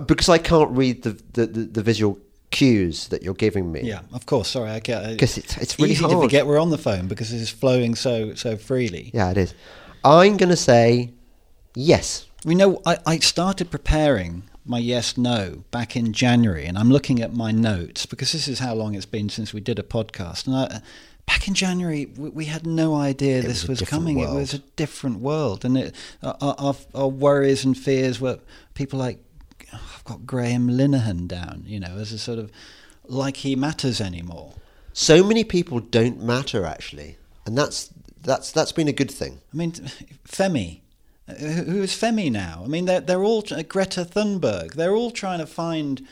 [0.06, 2.18] because I can't read the, the, the, the visual
[2.50, 3.82] cues that you're giving me.
[3.82, 4.48] Yeah, of course.
[4.48, 5.18] Sorry, I get it.
[5.18, 6.22] 'Cause it's- it's really easy to hard.
[6.24, 9.10] forget we're on the phone because it is flowing so so freely.
[9.12, 9.54] Yeah, it is.
[10.04, 11.12] I'm going to say
[11.74, 12.26] yes.
[12.44, 17.20] We know I, I started preparing my yes no back in January, and I'm looking
[17.20, 20.46] at my notes because this is how long it's been since we did a podcast.
[20.46, 20.80] And I,
[21.28, 24.16] back in January, we, we had no idea this was was, coming.
[24.18, 24.36] world.
[24.36, 28.40] It was a different world, and it, our, our, our worries and fears were
[28.74, 29.18] people like
[29.72, 32.50] oh, I've got Graham Linehan down, you know, as a sort of
[33.04, 34.54] like he matters anymore.
[34.94, 37.18] So many people don't matter, actually.
[37.46, 37.90] And that's,
[38.22, 39.40] that's, that's been a good thing.
[39.52, 39.72] I mean,
[40.26, 40.80] Femi.
[41.28, 42.62] Uh, Who is Femi now?
[42.64, 44.72] I mean, they're they're all Greta Thunberg.
[44.74, 46.06] They're all trying to find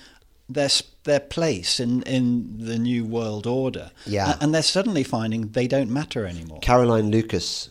[0.49, 3.91] their s- their place in, in the new world order.
[4.07, 4.37] Yeah.
[4.41, 6.61] And they're suddenly finding they don't matter anymore.
[6.61, 7.71] Caroline Lucas,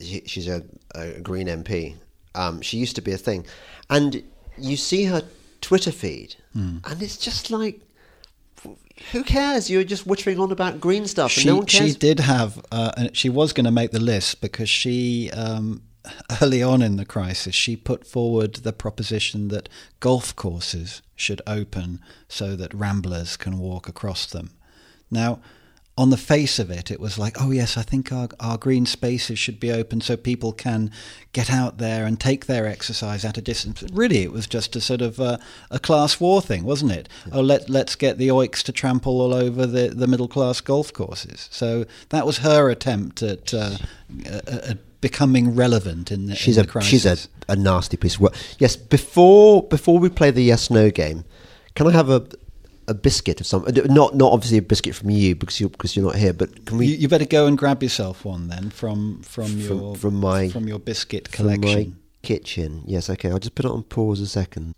[0.00, 0.64] she's a,
[0.94, 1.94] a Green MP.
[2.34, 3.44] Um, she used to be a thing,
[3.90, 4.22] and
[4.56, 5.22] you see her
[5.60, 6.78] Twitter feed, Hmm.
[6.84, 7.80] and it's just like,
[9.12, 9.70] who cares?
[9.70, 11.92] You're just wittering on about green stuff, and she no one cares.
[11.92, 15.82] she did have uh, she was going to make the list because she um,
[16.40, 19.68] early on in the crisis she put forward the proposition that
[20.00, 24.50] golf courses should open so that ramblers can walk across them.
[25.10, 25.40] Now,
[25.98, 28.86] on the face of it, it was like, oh yes, I think our our green
[28.86, 30.92] spaces should be open so people can
[31.32, 33.82] get out there and take their exercise at a distance.
[33.82, 35.38] But really, it was just a sort of uh,
[35.72, 37.08] a class war thing, wasn't it?
[37.32, 40.92] Oh, let let's get the oiks to trample all over the the middle class golf
[40.92, 41.48] courses.
[41.50, 43.78] So that was her attempt at, uh,
[44.24, 47.16] at becoming relevant in the, she's in a the she's a,
[47.48, 48.34] a nasty piece of work.
[48.58, 51.24] Yes, before before we play the yes no game,
[51.74, 52.26] can I have a
[52.88, 53.64] a biscuit of some?
[53.66, 56.64] uh, Not not obviously a biscuit from you because you because you're not here, but
[56.66, 59.96] can we you, you better go and grab yourself one then from from From- your
[59.96, 61.98] from my- from your biscuit collection.
[62.22, 62.82] kitchen?
[62.86, 63.30] Yes, okay.
[63.30, 64.74] I'll just put it on pause a second.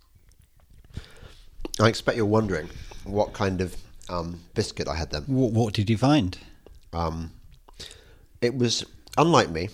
[1.80, 2.68] I expect you're wondering
[3.04, 3.74] what kind of
[4.10, 5.22] um, biscuit I had then.
[5.22, 6.36] What, what did you find?
[6.92, 7.30] Um,
[8.42, 8.84] it was
[9.16, 9.68] unlike me.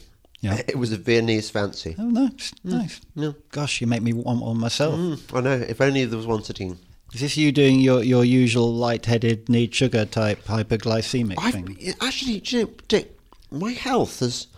[0.46, 0.62] Yeah.
[0.68, 1.96] It was a Viennese fancy.
[1.98, 3.00] Oh, nice, nice.
[3.14, 3.32] Yeah.
[3.50, 4.94] Gosh, you make me want one myself.
[4.94, 5.64] Mm, I know.
[5.68, 6.78] If only there was one sitting.
[7.14, 11.94] Is this you doing your, your usual light-headed, need sugar type hyperglycemic I've thing?
[12.00, 13.18] actually, you know, Dick,
[13.50, 14.48] my health has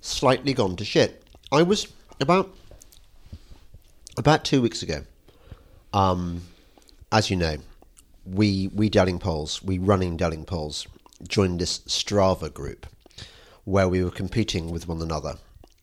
[0.00, 1.22] slightly gone to shit.
[1.52, 1.88] I was
[2.20, 2.54] about
[4.16, 5.04] about two weeks ago.
[5.92, 6.42] Um,
[7.12, 7.56] as you know,
[8.24, 10.86] we we Delingpoles, we running Delingpoles,
[11.26, 12.86] joined this Strava group
[13.68, 15.36] where we were competing with one another.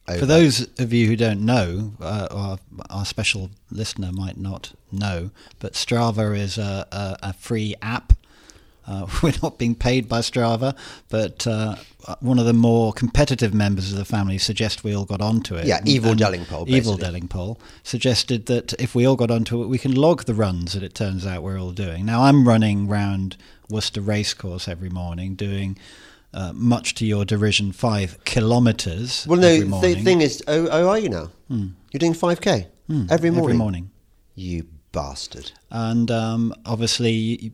[0.08, 2.58] For those of you who don't know, uh, our,
[2.92, 8.14] our special listener might not know, but Strava is a, a, a free app.
[8.88, 10.78] Uh, we're not being paid by Strava,
[11.10, 11.76] but uh,
[12.20, 15.66] one of the more competitive members of the family suggested we all got onto it.
[15.66, 16.98] Yeah, evil Delingpole, Evil.
[17.00, 20.84] Delingpole suggested that if we all got onto it, we can log the runs that
[20.84, 22.06] it turns out we're all doing.
[22.06, 23.38] Now, I'm running round
[23.70, 25.80] Worcester Racecourse every morning, doing
[26.36, 29.26] uh, much to your derision five kilometres.
[29.28, 31.30] well, no, the thing is, oh, oh, are you now?
[31.50, 33.46] You're doing five k Hmm, every morning.
[33.50, 33.92] Every morning.
[34.36, 35.52] You bastard.
[35.72, 37.52] And um, obviously, you-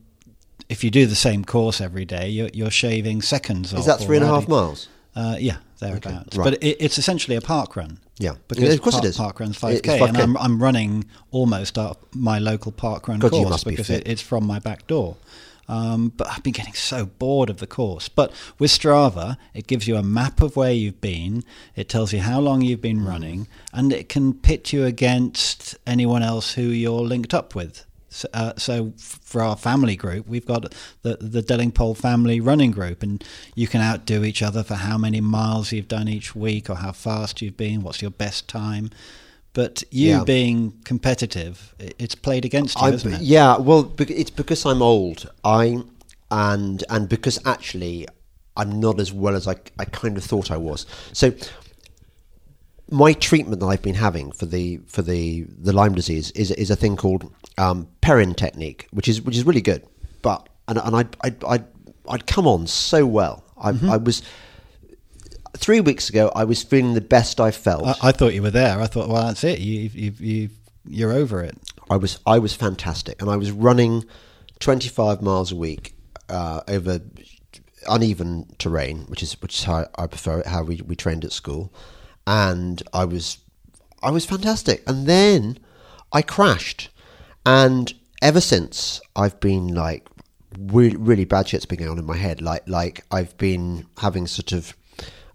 [0.69, 3.73] if you do the same course every day, you're, you're shaving seconds.
[3.73, 4.51] Is that three and a half already.
[4.67, 4.87] miles?
[5.13, 6.37] Uh, yeah, thereabouts.
[6.37, 6.45] right.
[6.45, 7.99] But it, it's essentially a park run.
[8.19, 8.35] Yeah.
[8.47, 9.17] because Yeah, of course it park, is.
[9.17, 10.23] Park run's It- five it's k, and 5K.
[10.23, 14.45] I'm, I'm running almost up my local park run God, course because it, it's from
[14.45, 15.17] my back door.
[15.67, 18.09] Um, but I've been getting so bored of the course.
[18.09, 21.43] But with Strava, it gives you a map of where you've been.
[21.75, 26.23] It tells you how long you've been running, and it can pit you against anyone
[26.23, 27.85] else who you're linked up with.
[28.09, 33.01] So, uh, so for our family group, we've got the the Delingpole family running group,
[33.01, 33.23] and
[33.55, 36.91] you can outdo each other for how many miles you've done each week, or how
[36.91, 38.89] fast you've been, what's your best time.
[39.53, 40.23] But you Yeah.
[40.23, 43.21] being competitive, it's played against you, I, isn't it?
[43.21, 45.29] Yeah, well, it's because I'm old.
[45.43, 45.83] I
[46.29, 48.07] and and because actually
[48.55, 50.85] I'm not as well as I, I kind of thought I was.
[51.13, 51.33] So
[52.89, 56.69] my treatment that I've been having for the for the the Lyme disease is is
[56.69, 59.85] a thing called um, Perrin technique, which is which is really good.
[60.21, 61.65] But and and I'd I'd I'd,
[62.09, 63.43] I'd come on so well.
[63.57, 64.23] I, I was
[65.61, 66.31] three weeks ago.
[66.35, 67.85] I was feeling the best I felt.
[67.85, 68.79] I, I thought you were there.
[68.79, 69.59] I thought, well, that's it.
[69.59, 70.49] You, you, you,
[70.85, 71.57] you're over it.
[71.89, 74.05] I was I was fantastic, and I was running
[74.59, 75.95] 25 miles a week
[76.29, 76.99] uh, over
[77.87, 81.31] uneven terrain, which is which is how I prefer it, how we, we trained at
[81.31, 81.73] school,
[82.25, 83.37] and I was
[84.01, 85.59] I was fantastic, and then
[86.11, 86.89] I crashed,
[87.45, 90.07] and ever since I've been like
[90.57, 94.27] really really bad shit's been going on in my head, like like I've been having
[94.27, 94.75] sort of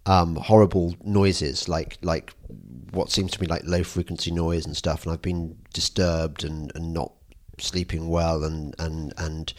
[0.07, 2.33] um, horrible noises, like like
[2.93, 6.73] what seems to be like low frequency noise and stuff, and I've been disturbed and,
[6.75, 7.13] and not
[7.59, 9.53] sleeping well and and and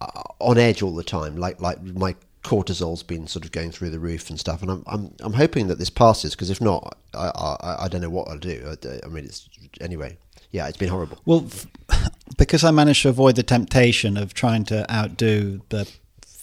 [0.00, 1.36] uh, on edge all the time.
[1.36, 4.84] Like like my cortisol's been sort of going through the roof and stuff, and I'm
[4.86, 8.28] I'm I'm hoping that this passes because if not, I, I I don't know what
[8.28, 8.76] I'll do.
[8.84, 9.48] I, I mean, it's
[9.80, 10.18] anyway.
[10.52, 11.18] Yeah, it's been horrible.
[11.24, 11.46] Well,
[12.38, 15.90] because I managed to avoid the temptation of trying to outdo the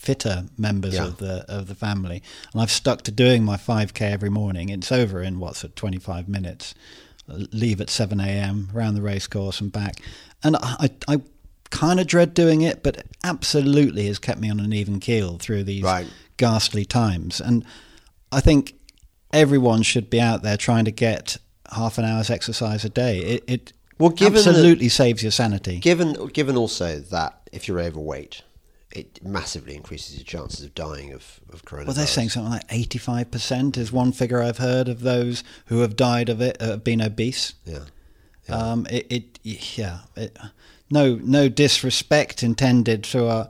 [0.03, 1.05] fitter members Yeah.
[1.05, 4.69] of the of the family, and I've stuck to doing my 5k every morning.
[4.69, 6.73] It's over in what's at 25 minutes.
[7.29, 8.67] Uh, leave at 7 a.m.
[8.75, 9.95] around the racecourse and back,
[10.43, 11.21] and I, I, I
[11.69, 15.63] kind of dread doing it, but absolutely has kept me on an even keel through
[15.63, 16.05] these Right.
[16.37, 17.39] ghastly times.
[17.39, 17.63] And
[18.31, 18.73] I think
[19.31, 21.37] everyone should be out there trying to get
[21.71, 23.19] half an hour's exercise a day.
[23.19, 25.79] It, it Well, given absolutely saves your sanity.
[25.79, 28.41] Given given also that if you're overweight,
[28.95, 31.85] it massively increases your chances of dying of of coronavirus.
[31.87, 35.95] Well, they're saying something like 85% is one figure I've heard of those who have
[35.95, 37.53] died of it, uh, been obese.
[37.65, 37.79] yeah.
[38.49, 39.39] Um, it, it,
[39.77, 40.37] yeah, it,
[40.91, 43.49] no, no disrespect intended to our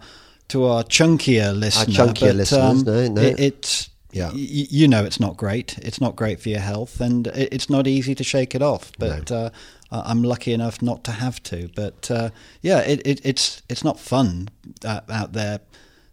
[0.50, 1.94] to our chunkier listener.
[1.94, 3.22] chunkier but, listeners, um, no, no.
[3.22, 4.28] It, it's Yeah.
[4.30, 5.78] y- you know it's not great.
[5.80, 8.92] It's not great for your health, and it, it's not easy to shake it off.
[9.00, 9.50] But uh,
[9.94, 11.70] I- I'm lucky enough not to have to.
[11.76, 12.30] But uh,
[12.62, 14.50] yeah, it, it, it's it's not fun
[14.84, 15.60] uh, out there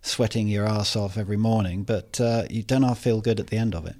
[0.02, 3.56] sweating your ass off every morning, but uh, you don't half feel good at the
[3.56, 3.96] end of it.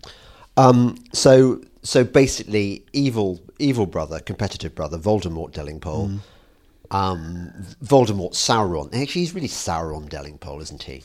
[0.56, 6.08] Um, so so basically, evil evil brother, competitive brother, Voldemort Delingpole.
[6.08, 6.20] Mm.
[6.92, 7.52] Um,
[7.84, 8.86] Voldemort Sauron.
[8.88, 11.04] Actually, he's really Sauron Delingpole, isn't he?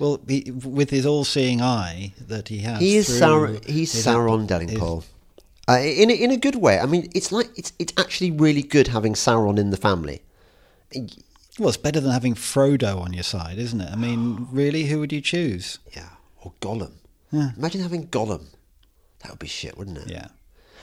[0.00, 3.64] Well, he, with his all-seeing eye that he has, He is Sauron.
[3.64, 5.04] He's Sauron Dellingpole.
[5.68, 6.78] Uh, in a, in a good way.
[6.78, 10.22] I mean, it's like it's it's actually really good having Sauron in the family.
[11.58, 13.90] Well, it's better than having Frodo on your side, isn't it?
[13.90, 15.78] I mean, really, who would you choose?
[15.92, 16.10] Yeah,
[16.42, 16.92] or Gollum.
[17.32, 17.50] Yeah.
[17.56, 18.46] Imagine having Gollum.
[19.20, 20.08] That would be shit, wouldn't it?
[20.08, 20.28] Yeah.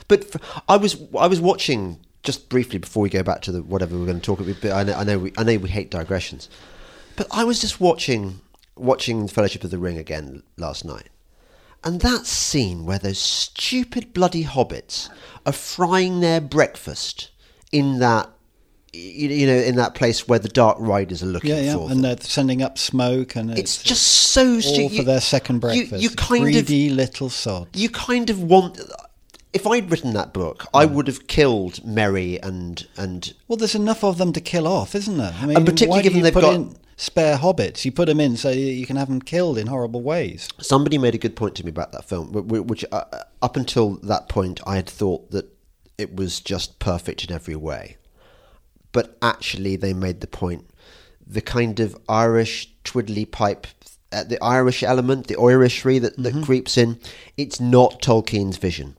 [0.08, 3.62] But f I was I was watching just briefly before we go back to the
[3.62, 4.56] whatever we're going to talk about.
[4.60, 6.50] But I know I know we, I know we hate digressions.
[7.16, 8.40] But I was just watching
[8.76, 11.08] watching Fellowship of the Ring again last night,
[11.84, 15.08] and that scene where those stupid bloody hobbits
[15.46, 17.30] are frying their breakfast
[17.72, 18.30] in that
[18.92, 21.92] you know in that place where the Dark Riders are looking Yeah, yeah, for them.
[21.98, 24.96] and they're sending up smoke, and It's it's, just so all stupid.
[24.98, 26.00] for their second breakfast.
[26.02, 27.68] You, you kind Greedy of little sod.
[27.74, 28.80] you kind of want.
[29.52, 34.02] If I'd written that book, I would have killed Merry and and Well, there's enough
[34.04, 35.34] of them to kill off, isn't there?
[35.40, 37.84] I mean, And particularly given they've got- in spare hobbits?
[37.84, 40.48] You put them in so you can have them killed in horrible ways.
[40.60, 43.04] somebody made a good point to me about that film, wh- wh- which uh,
[43.42, 45.48] up until that point I had thought that
[45.98, 47.96] it was just perfect in every way,
[48.92, 50.68] but actually they made the point.
[51.26, 53.66] The kind of Irish twiddly pipe,
[54.12, 56.98] uh, the Irish element, the Irishry that, that creeps in,
[57.36, 58.96] it's not Tolkien's vision.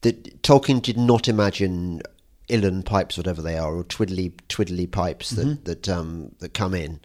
[0.00, 2.02] That Tolkien did not imagine
[2.48, 7.00] uilleann pipes, whatever they are, or twiddly twiddly pipes that that um, that come in.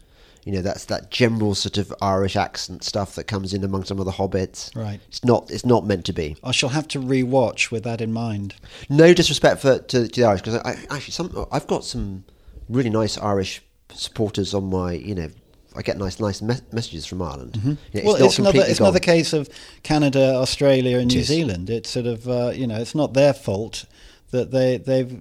[0.47, 3.99] You know, that's that general sort of Irish accent stuff that comes in among some
[3.99, 4.73] of the hobbits.
[4.77, 5.01] Right.
[5.09, 5.51] It's not.
[5.51, 6.37] It's not meant to be.
[6.41, 8.55] I shall have to re-watch with that in mind.
[8.87, 12.23] No disrespect for to, to the Irish, because I, I actually some I've got some
[12.69, 13.61] really nice Irish
[13.93, 14.93] supporters on my.
[14.93, 15.29] You know,
[15.75, 17.59] I get nice nice me- messages from Ireland.
[17.91, 19.49] You know, well, not it's another completely another case of
[19.83, 21.27] Canada, Australia, and New is.
[21.27, 21.69] Zealand.
[21.69, 23.83] It's sort of uh, you know it's not their fault
[24.31, 25.11] that they they've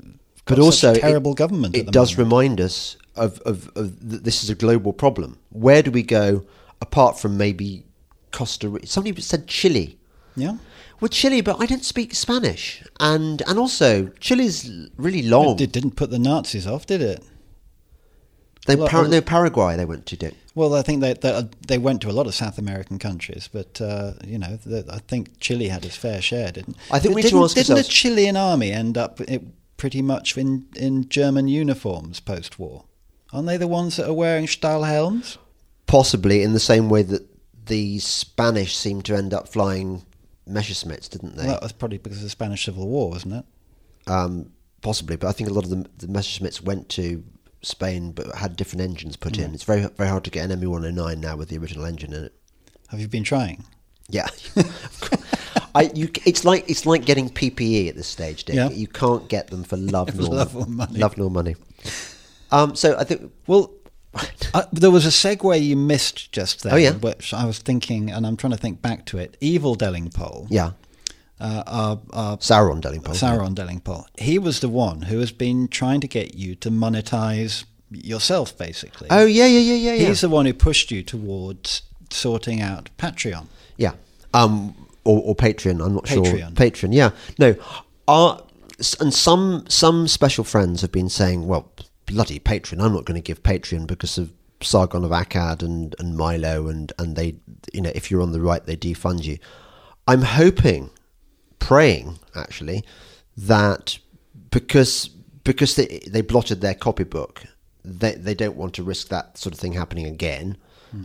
[0.45, 1.75] but got also terrible government.
[1.75, 2.33] It at the does moment.
[2.33, 5.39] remind us of, of, of this is a global problem.
[5.51, 6.45] Where do we go
[6.81, 7.85] apart from maybe
[8.33, 8.87] Costa Rica?
[8.87, 9.99] Somebody said Chile.
[10.37, 10.57] Yeah.
[11.01, 15.61] Well, Chile, but I don't speak Spanish, and and also Chile's really long.
[15.61, 17.23] It didn't put the Nazis off, did it?
[18.67, 20.33] they, Well, Par- well- no, Paraguay they went to do.
[20.55, 23.79] Well, I think they they, they went to a lot of South American countries, but
[23.81, 26.77] uh, you know, the, I think Chile had its fair share, didn't?
[26.91, 29.21] I think But we didn't, didn't ourselves- the Chilean army end up
[29.77, 32.85] pretty much in in German uniforms post-war?
[33.37, 35.37] Aren't they the ones that are wearing Stahlhelms?
[35.87, 37.29] Possibly in the same way that
[37.67, 40.07] the Spanish seemed to end up flying
[40.49, 41.45] Messerschmitts, didn't they?
[41.45, 43.45] Well, that was probably because of the Spanish Civil War, wasn't it?
[44.11, 47.23] um, possibly, but I think a lot of the, the Messerschmitts went to
[47.61, 49.53] Spain, but had different engines put in.
[49.53, 52.35] It's very very hard to get an ME109 now with the original engine in it.
[52.89, 53.65] Have you been trying?
[54.09, 54.29] Yeah,
[55.75, 58.57] I you it's like it's like getting PPE at this stage, Dick.
[58.57, 58.71] Yeah.
[58.71, 60.99] You can't get them for love nor love or money.
[60.99, 61.57] Love nor money.
[62.51, 63.73] Um, so I think Well,
[64.55, 66.75] uh, there was a segue you missed just there.
[66.75, 66.93] Oh, yeah?
[66.93, 69.37] Which I was thinking, and I'm trying to think back to it.
[69.41, 70.73] Evil Delingpole, yeah,
[71.41, 73.15] uh, our, our Sauron Delingpole.
[73.15, 77.65] Sauron Delingpole, he was the one who has been trying to get you to monetize
[77.91, 79.09] yourself, basically.
[79.11, 80.09] Oh yeah, yeah, yeah, yeah, yeah.
[80.09, 83.47] He's the one who pushed you towards sorting out Patreon.
[83.77, 83.93] Yeah.
[84.33, 85.85] Um, or, or Patreon.
[85.85, 86.25] I'm not sure.
[86.25, 86.55] Patreon.
[86.55, 86.95] Patreon.
[86.95, 87.11] Yeah.
[87.39, 87.55] No.
[88.09, 88.43] Our,
[89.01, 91.71] and some some special friends have been saying, well,
[92.07, 92.83] bloody Patreon.
[92.83, 96.93] I'm not going to give Patreon because of Sargon of Akkad and, and Milo and
[96.99, 97.37] and they,
[97.73, 99.39] you know, if you're on the right, they defund you.
[100.09, 100.91] I'm hoping,
[101.59, 102.85] praying actually,
[103.37, 103.99] that
[104.51, 105.09] because
[105.45, 107.43] because they they blotted their copybook,
[107.85, 110.57] they they don't want to risk that sort of thing happening again.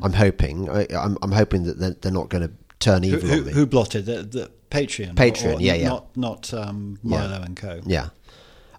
[0.03, 0.69] I'm hoping.
[0.69, 3.51] I, I'm I'm hoping that they're, they're not going to turn evil who, me.
[3.51, 5.15] who blotted the, the Patreon?
[5.15, 5.89] Patreon, or yeah, yeah.
[5.89, 7.17] Not, not um, Yeah.
[7.19, 7.81] Milo and Co.
[7.85, 8.09] Yeah.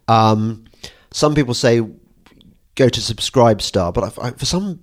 [0.08, 0.64] Um,
[1.12, 1.80] some people say
[2.74, 4.80] go to Subscribe Star, but I, I, for some,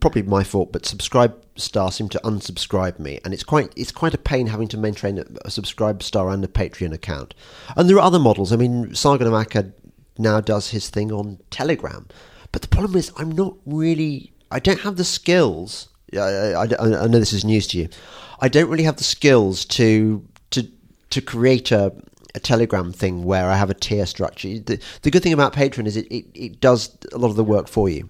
[0.00, 4.14] probably my fault, but Subscribe Star seem to unsubscribe me, and it's quite it's quite
[4.14, 7.34] a pain having to maintain a, Subscribe Star and a Patreon account.
[7.76, 8.52] And there are other models.
[8.52, 9.72] I mean, Sargon
[10.18, 12.06] now does his thing on Telegram,
[12.52, 14.32] but the problem is I'm not really.
[14.50, 15.88] I don't have the skills.
[16.12, 17.88] I, I I know this is news to you.
[18.40, 20.68] I don't really have the skills to to
[21.10, 21.92] to create a,
[22.34, 24.58] a Telegram thing where I have a tier structure.
[24.58, 27.44] The, the good thing about Patreon is it, it, it does a lot of the
[27.44, 28.08] work for you.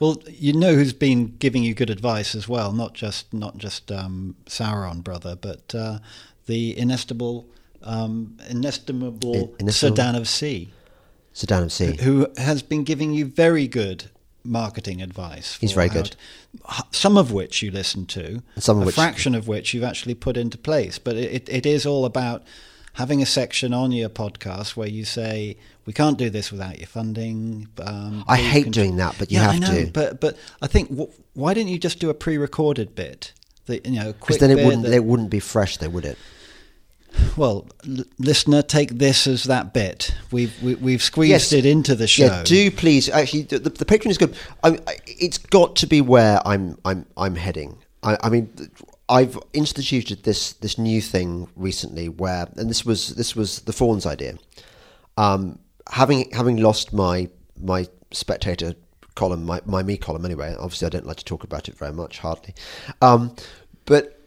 [0.00, 3.92] Well, you know who's been giving you good advice as well, not just not just
[3.92, 5.98] um, Sauron, brother, but uh,
[6.46, 7.46] the inestimable,
[7.82, 10.70] um, inestimable In- inestimable- Sir Dan of C,
[11.34, 11.96] Sedan of Sea.
[12.02, 14.10] who has been giving you very good
[14.44, 15.56] marketing advice.
[15.60, 16.06] He's very good.
[16.06, 16.16] to-
[16.90, 20.14] some of which you listen to, Some of a which- fraction of which you've actually
[20.14, 20.98] put into place.
[20.98, 22.42] But it, it is all about
[22.94, 26.86] having a section on your podcast where you say we can't do this without your
[26.86, 27.68] funding.
[27.80, 29.90] Um, I hate con-" doing that, but you yeah, have I know, to.
[29.92, 33.32] But but I think wh- why didn't you just do a pre-recorded bit?
[33.66, 36.18] That you know, Because then it wouldn't that- it wouldn't be fresh, though, would it?
[37.36, 40.14] well, l- listener, take this as that bit.
[40.30, 41.52] We've we, we've squeezed Yes.
[41.52, 42.24] it into the show.
[42.26, 43.08] Yeah, do please.
[43.08, 44.34] Actually, the, the, the Patreon is good.
[44.64, 47.78] I, I, it's got to be where I'm I'm I'm heading.
[48.02, 48.50] I, I mean,
[49.08, 54.06] I've instituted this this new thing recently where, and this was this was the Fawns
[54.06, 54.38] idea.
[55.16, 55.58] Um,
[55.90, 57.28] having having lost my
[57.60, 58.74] my spectator
[59.14, 60.54] column, my, my me column anyway.
[60.58, 62.54] Obviously, I don't like to talk about it very much, hardly.
[63.00, 63.34] Um,
[63.84, 64.18] but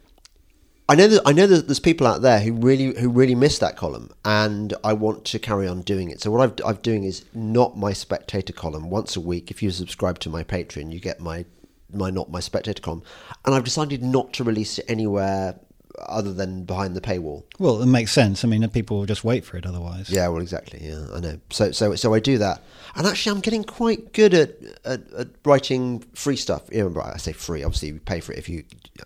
[0.87, 3.57] I know that I know that there's people out there who really who really miss
[3.59, 6.21] that column, and I want to carry on doing it.
[6.21, 9.49] So what I've I'm doing is not my spectator column once a week.
[9.49, 11.45] If you subscribe to my Patreon, you get my
[11.93, 13.03] my not my spectator column,
[13.45, 15.59] and I've decided not to release it anywhere
[16.07, 17.43] other than behind the paywall.
[17.57, 18.43] Well, it makes sense.
[18.43, 20.09] I mean, people will just wait for it otherwise.
[20.09, 20.79] Yeah, well, exactly.
[20.83, 21.39] Yeah, I know.
[21.49, 22.63] So, so, so I do that,
[22.95, 26.63] and actually, I'm getting quite good at at, at writing free stuff.
[26.71, 27.63] You know, I say free.
[27.63, 28.63] Obviously, you pay for it if you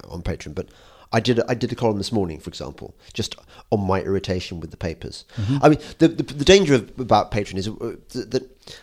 [0.09, 0.55] on Patreon.
[0.55, 0.69] But
[1.11, 3.35] I did I did a column this morning, for example, just
[3.71, 5.25] on my irritation with the papers.
[5.61, 8.73] I mean, the, the the danger of, about Patreon is uh, that, that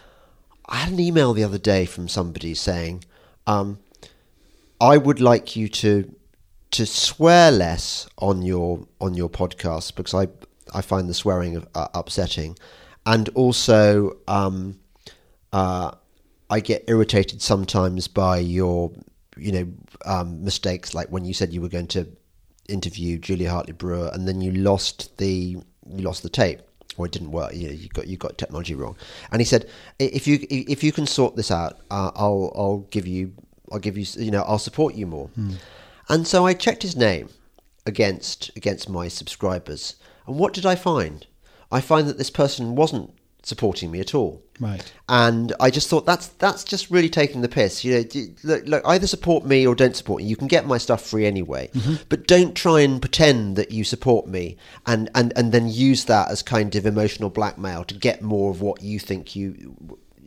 [0.68, 3.04] I had an email the other day from somebody saying,
[3.46, 3.78] um,
[4.80, 6.12] "I would like you to."
[6.72, 10.28] to swear less on your on your podcast because I
[10.74, 12.58] I find the swearing uh, upsetting,
[13.06, 14.78] and also um,
[15.52, 15.92] uh,
[16.50, 18.92] I get irritated sometimes by your
[19.36, 19.72] you know
[20.04, 22.08] um, mistakes like when you said you were going to
[22.68, 25.56] interview Julia Hartley Brewer and then you lost the
[25.88, 26.60] you lost the tape
[26.96, 27.54] or it didn't work.
[27.54, 28.96] You know, you got you got technology wrong.
[29.30, 29.68] And he said,
[29.98, 33.32] if you if you can sort this out, uh, I'll I'll give you
[33.72, 35.28] I'll give you you know I'll support you more.
[35.28, 35.54] Hmm.
[36.08, 37.28] And so I checked his name
[37.84, 39.96] against against my subscribers,
[40.26, 41.26] and what did I find?
[41.70, 43.12] I find that this person wasn't
[43.46, 44.42] supporting me at all.
[44.58, 44.92] Right.
[45.08, 47.84] And I just thought that's that's just really taking the piss.
[47.84, 50.28] You know, look, look, either support me or don't support me.
[50.28, 52.02] You can get my stuff free anyway, mm-hmm.
[52.08, 54.56] but don't try and pretend that you support me
[54.86, 58.60] and, and, and then use that as kind of emotional blackmail to get more of
[58.60, 59.76] what you think you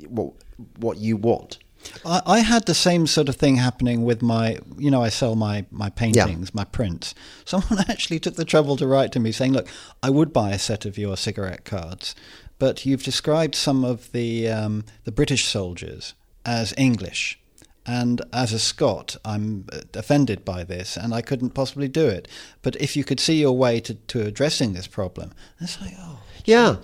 [0.07, 0.33] what
[0.77, 1.57] what you want.
[2.05, 5.35] I, I had the same sort of thing happening with my, you know, I sell
[5.35, 7.15] my, my paintings, my prints.
[7.45, 9.67] Someone actually took the trouble to write to me saying, look,
[10.03, 12.15] I would buy a set of your cigarette cards,
[12.57, 16.13] but you've described some of the, um, the British soldiers
[16.45, 17.39] as English.
[17.85, 19.65] And as a Scot, I'm
[19.95, 22.27] offended by this, and I couldn't possibly do it.
[22.61, 26.19] But if you could see your way to, to addressing this problem, it's like, oh,
[26.45, 26.75] Yeah.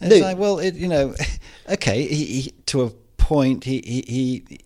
[0.00, 0.26] it's No.
[0.26, 1.14] like, well, it, you know,
[1.70, 2.90] okay, he, he, to a
[3.22, 4.58] point, he, he, he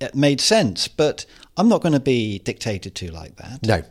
[0.00, 3.62] it made sense, but I'm not going to be dictated to like that.
[3.66, 3.82] No,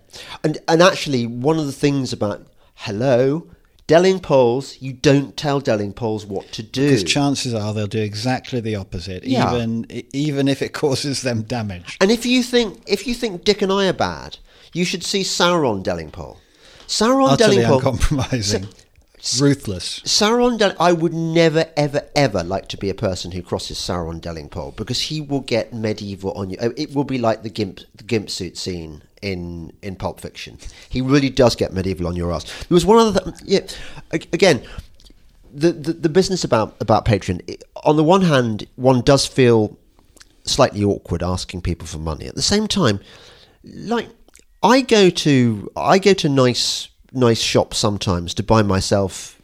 [0.44, 2.46] and and actually, one of the things about
[2.76, 3.48] hello,
[3.88, 6.86] Delingpoles, you don't tell Delingpoles what to do.
[6.88, 9.54] Because chances are they'll do exactly the opposite, Yeah.
[9.54, 11.98] even even if it causes them damage.
[12.02, 14.38] and if you think if you think Dick and I are bad,
[14.74, 16.38] you should see Sauron Delingpole.
[16.88, 17.76] Sauron Utterly Delingpole.
[17.78, 18.68] uncompromising,
[19.42, 20.02] ruthless.
[20.02, 24.20] Sauron Del- I would never, ever, ever like to be a person who crosses Sauron
[24.22, 26.58] Delingpole because he will get medieval on you.
[26.62, 30.58] Oh, It will be like the gimp, the gimp suit scene in in Pulp Fiction.
[30.90, 32.44] He really does get medieval on your ass.
[32.68, 33.66] There was one other, th- yeah.
[34.12, 34.62] Again,
[35.54, 37.42] the, the the business about about Patreon.
[37.48, 39.78] it- On the one hand, one does feel
[40.46, 42.26] slightly awkward asking people for money.
[42.28, 43.00] At the same time,
[43.64, 44.10] like
[44.62, 49.42] I go to I go to nice nice shops sometimes to buy myself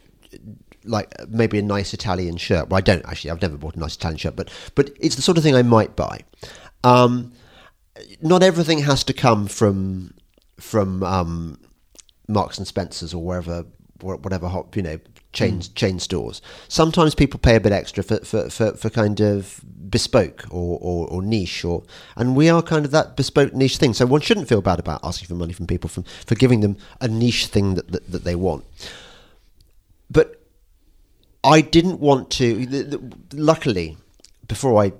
[0.84, 2.68] like maybe a nice Italian shirt.
[2.68, 3.30] Well, I don't actually.
[3.30, 5.62] I've never bought a nice Italian shirt, but but it's the sort of thing I
[5.62, 6.20] might buy.
[6.84, 7.32] Um,
[8.22, 10.14] not everything has to come from
[10.58, 11.58] from um,
[12.28, 13.64] Marks and Spencers or wherever
[14.00, 14.98] whatever you know
[15.32, 16.42] chain chain stores.
[16.68, 21.08] Sometimes people pay a bit extra for for, for, for kind of bespoke or, or,
[21.08, 21.82] or niche or
[22.16, 23.94] and we are kind of that bespoke niche thing.
[23.94, 26.76] So one shouldn't feel bad about asking for money from people from for giving them
[27.00, 28.64] a niche thing that, that, that they want.
[30.10, 30.40] But
[31.44, 32.66] I didn't want to.
[32.66, 33.96] The, the, luckily,
[34.48, 34.92] before I,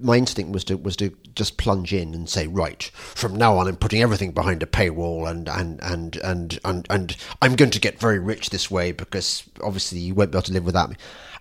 [0.00, 3.68] my instinct was to was to just plunge in and say, right, from now on,
[3.68, 7.80] I'm putting everything behind a paywall, and and and and and, and I'm going to
[7.80, 10.96] get very rich this way because obviously you won't be able to live without me.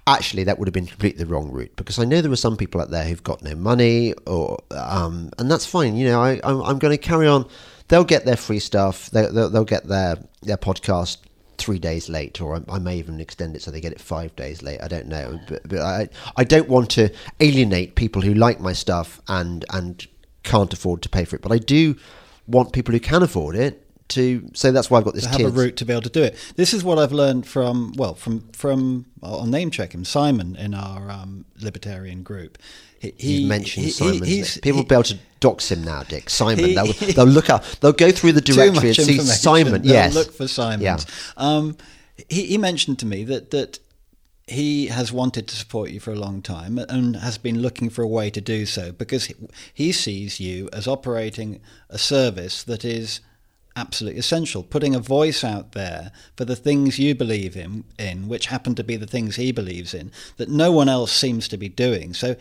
[0.08, 2.58] Actually, that would have been completely the wrong route because I know there are some
[2.58, 5.96] people out there who've got no money, or um, and that's fine.
[5.96, 7.48] You know, I I'm, I'm going to carry on.
[7.90, 9.10] They'll get their free stuff.
[9.12, 11.18] They, they'll, they'll get their their podcast
[11.60, 14.36] three days late, or I, I may even extend it so they get it five
[14.36, 14.82] days late.
[14.82, 18.74] I don't know, but, but I I don't want to alienate people who like my
[18.74, 20.06] stuff and and
[20.44, 21.42] can't afford to pay for it.
[21.42, 21.96] But I do
[22.48, 24.50] want people who can afford it to.
[24.54, 25.48] So that's why I've got this to have tier.
[25.48, 26.36] a route to be able to do it.
[26.56, 30.74] This is what I've learned from well from from I'll name check him Simon in
[30.74, 32.58] our um, libertarian group.
[33.00, 34.24] He, mentioned he- Simon.
[34.24, 36.30] he's- People he- will be able to dox him now, Dick.
[36.30, 36.66] Simon.
[36.66, 37.64] He- they'll, they'll look up.
[37.80, 39.20] They'll go through the directory and see.
[39.20, 39.82] Simon.
[39.84, 40.14] They'll yes.
[40.14, 40.82] look for Simon.
[40.82, 40.98] Yeah.
[41.38, 41.78] Um,
[42.30, 43.80] he, he mentioned to me that that
[44.48, 48.02] he has wanted to support you for a long time and has been looking for
[48.02, 49.36] a way to do so because he,
[49.74, 53.22] he sees you as operating a service that is
[53.76, 58.48] absolutely essential, putting a voice out there for the things you believe in, in which
[58.48, 61.70] happen to be the things he believes in, that no one else seems to be
[61.70, 62.14] doing.
[62.14, 62.36] So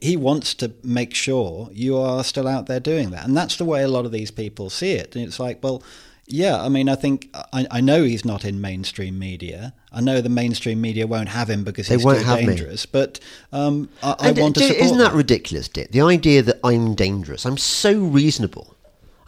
[0.00, 3.26] he wants to make sure you are still out there doing that.
[3.26, 5.16] And that's the way a lot of these people see it.
[5.16, 5.82] And it's like, well,
[6.26, 9.74] yeah, I mean, I think I, I know he's not in mainstream media.
[9.92, 12.46] I know the mainstream media won't have him because They he's won't too have me.
[12.46, 12.86] dangerous.
[12.86, 13.20] But
[13.52, 14.80] um, I, I want to support.
[14.84, 15.18] Isn't that them.
[15.18, 15.90] ridiculous, Dick?
[15.90, 17.44] The idea that I'm dangerous.
[17.44, 18.73] I'm so reasonable.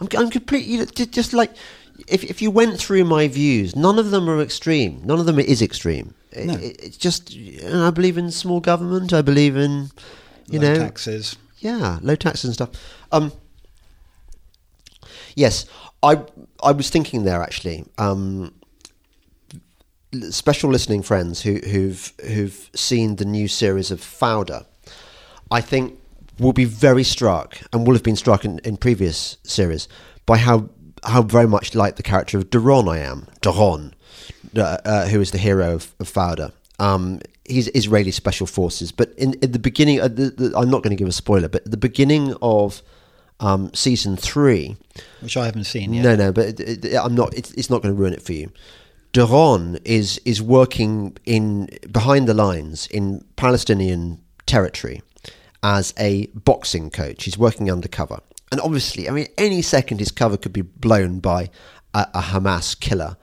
[0.01, 1.53] I'm, I'm completely you know, ju- just like
[2.09, 5.01] if if you went through my views, none of them are extreme.
[5.05, 6.15] None of them is extreme.
[6.37, 6.55] No.
[6.55, 7.35] it- it's just
[7.65, 9.13] I believe in small government.
[9.13, 9.91] I believe in
[10.51, 11.37] you Low know taxes.
[11.59, 12.71] yeah, low taxes and stuff.
[13.13, 13.33] Um,
[15.35, 15.67] yes,
[16.03, 16.23] I
[16.63, 17.85] I was thinking there actually.
[17.99, 18.53] Um,
[20.31, 24.65] special listening friends who, who've who've seen the new series of Fauda,
[25.51, 25.99] I think
[26.39, 29.89] will be very struck and will have been struck in, in previous series
[30.27, 30.69] by how
[31.05, 33.27] how very much like the character of Doron I am.
[33.41, 33.93] Doron,
[34.57, 36.53] uh, uh, who is the hero of, of Fauda.
[36.79, 40.83] Um, he's Israeli special forces, but in, in the beginning, uh, the, the, I'm not
[40.83, 42.83] going to give a spoiler, but at the beginning of
[43.41, 44.77] um, season three,
[45.21, 46.03] which I haven't seen yet.
[46.03, 47.35] no, no, but it, it, I'm not.
[47.35, 48.51] It's, it's not going to ruin it for you.
[49.13, 55.03] Doron is is working in behind the lines in Palestinian territory
[55.63, 57.25] as a boxing coach.
[57.25, 61.51] He's working undercover, and obviously, I mean, any second his cover could be blown by
[61.95, 63.17] a, a Hamas killer,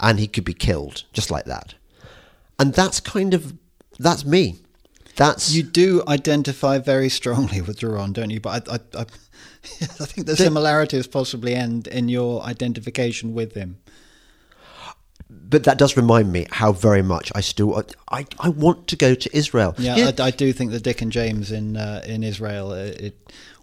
[0.00, 1.74] and he could be killed just like that.
[2.58, 3.54] And that's kind of
[3.98, 4.58] that's me.
[5.16, 8.40] That's You do identify very strongly with Doron, don't you?
[8.40, 9.00] But I, I, I,
[9.80, 13.78] I think the similarities possibly end in your identification with him.
[15.48, 19.14] But that does remind me how very much I still I, I want to go
[19.14, 19.74] to Israel.
[19.78, 22.70] Yeah, know, I, I do think that Dick and James in uh, in Israel.
[22.72, 22.76] uh,
[23.06, 23.14] It,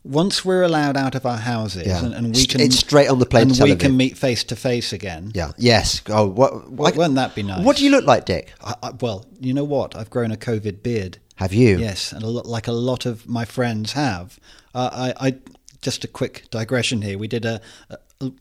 [0.06, 2.04] once we're allowed out of our houses Yeah.
[2.04, 4.56] and, and we can, it's straight on the plane and we can meet face to
[4.56, 5.32] face again.
[5.34, 5.52] yeah.
[5.58, 6.02] Yes.
[6.10, 6.70] Oh, what?
[6.70, 7.64] what Wouldn't that be nice?
[7.66, 8.54] What do you look like, Dick?
[8.62, 9.96] I, I, well, you know what?
[9.96, 11.20] I've grown a COVID beard.
[11.36, 11.78] Have you?
[11.80, 14.40] Yes, and a lot, like a lot of my friends have.
[14.76, 15.36] Uh, I, I
[15.82, 17.18] just a quick digression here.
[17.18, 17.62] We did a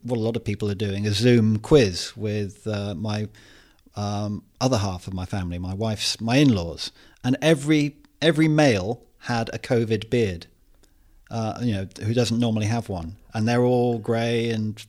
[0.03, 3.27] what a lot of people are doing a Zoom quiz with uh, my
[3.95, 6.91] um, other half of my family, my wife's, my in-laws,
[7.23, 10.47] and every every male had a COVID beard.
[11.31, 14.85] Uh, you know, who doesn't normally have one, and they're all grey and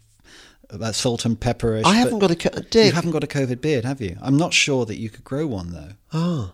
[0.71, 1.85] uh, salt and pepperish.
[1.87, 2.87] I haven't got a co- Dick.
[2.87, 4.19] You haven't got a COVID beard, have you?
[4.21, 5.91] I'm not sure that you could grow one though.
[6.13, 6.53] Oh.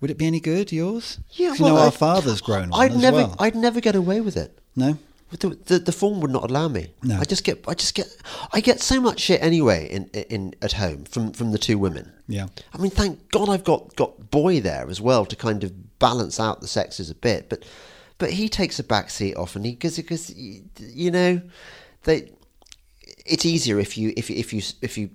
[0.00, 1.18] Would it be any good, yours?
[1.32, 3.36] Yeah, 'Cause you well, know, I- our father's grown one I'd never, well.
[3.38, 4.58] I'd never get away with it.
[4.74, 4.96] no,
[5.30, 6.92] The, the, the form would not allow me.
[7.02, 7.18] No.
[7.18, 8.08] I just get, I just get,
[8.52, 12.12] I get so much shit anyway in, in at home from, from the two women.
[12.26, 12.48] Yeah.
[12.74, 16.40] I mean, thank God I've got, got boy there as well to kind of balance
[16.40, 17.48] out the sexes a bit.
[17.48, 17.64] But,
[18.18, 19.64] but he takes a back seat often.
[19.64, 21.40] He because because you know,
[22.04, 22.30] they,
[23.24, 25.10] it's easier if you if you if you if you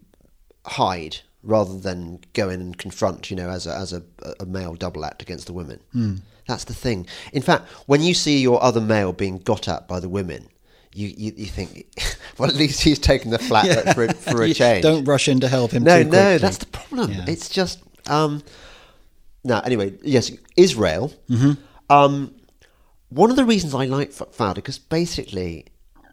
[0.66, 4.02] hide rather than go in and confront, you know, as a, as a,
[4.40, 5.80] a male double act against the women.
[5.92, 6.16] Hmm.
[6.48, 7.08] That's the thing.
[7.34, 10.48] In fact, when you see your other male being got at by the women,
[10.94, 11.88] you, you, you think,
[12.38, 14.84] well, at least he's taken the flat for, for a change.
[14.84, 15.84] Don't rush in to help him.
[15.84, 16.38] no, no, quickly.
[16.38, 17.12] that's the problem.
[17.12, 17.26] Yeah.
[17.28, 18.44] It's just, um,
[19.44, 21.14] now, anyway, yes, Israel.
[21.30, 21.54] Mm-hmm.
[21.92, 22.34] Um,
[23.10, 25.66] one of the reasons I like Fauda, because basically,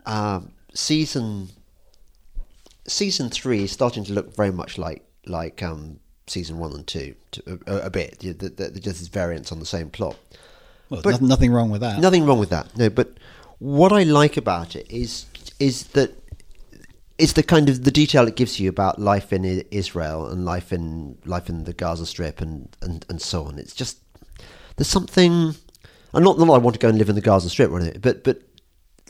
[0.07, 1.49] um, season
[2.87, 7.15] season three is starting to look very much like like um, season one and two,
[7.33, 8.21] to, a, a bit.
[8.21, 10.17] The, the, the, just this variants on the same plot.
[10.89, 12.01] Well, but- nothing, nothing wrong with that.
[12.01, 12.77] Nothing wrong with that.
[12.77, 13.17] No, but
[13.59, 15.27] what I like about it is
[15.59, 16.13] is that
[17.19, 20.73] it's the kind of the detail it gives you about life in Israel and life
[20.73, 23.59] in life in the Gaza Strip and and, and so on.
[23.59, 23.99] It's just
[24.77, 25.55] there's something.
[26.15, 28.01] And not that I want to go and live in the Gaza Strip or anything,
[28.01, 28.43] but but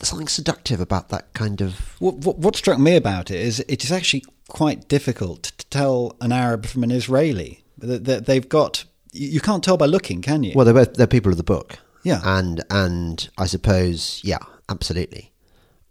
[0.02, 2.00] something seductive about that kind of.
[2.00, 6.14] What, what, what struck me about it is it is actually quite difficult to tell
[6.20, 7.64] an Arab from an Israeli.
[7.78, 10.52] That they've got you you can't tell by looking, can you?
[10.54, 11.78] Well, they're both they're people of the book.
[12.04, 12.20] Yeah.
[12.22, 15.32] and and I suppose yeah, absolutely.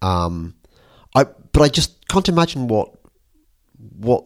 [0.00, 0.54] Um,
[1.16, 2.94] I but I just can't imagine what
[3.98, 4.24] what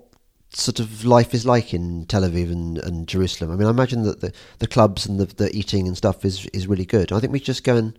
[0.53, 3.51] sort of life is like in Tel Aviv and, and Jerusalem.
[3.51, 6.45] I mean, I imagine that the, the clubs and the, the eating and stuff is
[6.53, 7.11] is really good.
[7.11, 7.99] I think we just go and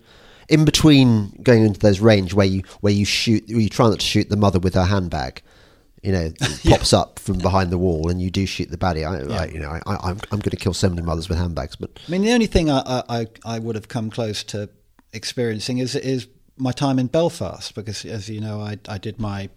[0.50, 4.00] in between going into those range where you where you shoot where you try not
[4.00, 5.42] to shoot the mother with her handbag.
[6.08, 9.03] You know, it pops up from behind the wall, and you do shoot the baddie.
[9.05, 11.38] I, I you know, I, I, I'm I'm going to kill so many mothers with
[11.38, 14.43] handbags, but I mean, the only thing I, I, I- I would have come close
[14.45, 14.70] to
[15.14, 16.28] experiencing is is
[16.58, 19.49] my time in Belfast because, as you know, I, I did my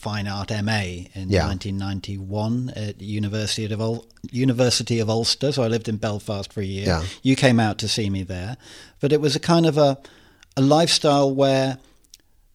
[0.00, 0.80] fine art MA
[1.14, 1.46] in Yeah.
[1.48, 5.52] 1991 at University of Ul- University of Ulster.
[5.52, 6.86] So I lived in Belfast for a year.
[6.86, 7.04] Yeah.
[7.22, 8.56] You came out to see me there,
[9.00, 9.98] but it was a kind of a
[10.56, 11.78] a lifestyle where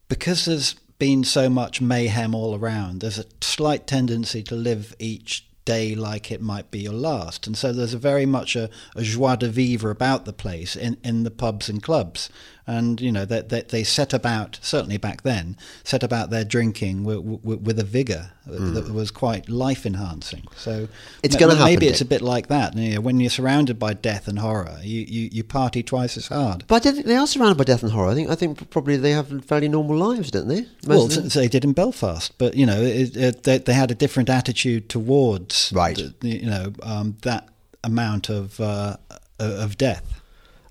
[0.08, 5.49] because there's been so much mayhem all around, there's a slight tendency to live each
[5.70, 7.48] day like it might be your last.
[7.48, 10.98] And so there's a very much a, a joie de vivre about the place in,
[11.04, 12.30] in the pubs and clubs.
[12.78, 17.04] And, you know, that they, they set about, certainly back then, set about their drinking
[17.04, 18.76] with, with, with a vigour hmm.
[18.76, 20.46] that was quite life enhancing.
[20.56, 20.88] So.
[21.24, 22.78] It's ma- gonna ma- Maybe it's a bit like that.
[22.78, 26.28] You know, when you're surrounded by death and horror, you, you, you party twice as
[26.28, 26.64] hard.
[26.68, 28.12] But I don't think they are surrounded by death and horror.
[28.12, 30.68] I think I think probably they have fairly normal lives, don't they?
[30.86, 33.96] Most Well, they did in Belfast, but you know, it, it, they, they had a
[33.96, 35.96] different attitude towards, Right.
[35.96, 37.48] the- the- you know, um, that
[37.84, 38.98] amount of uh,
[39.40, 40.22] of death.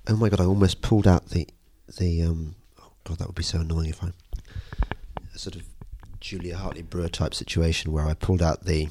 [0.09, 0.41] oh my god!
[0.41, 1.47] I almost pulled out the
[1.99, 2.22] the.
[2.22, 4.09] Um, oh god, that would be so annoying if I
[5.36, 5.62] sort of
[6.20, 8.89] Julia Hartley Brewer type situation where I pulled out the.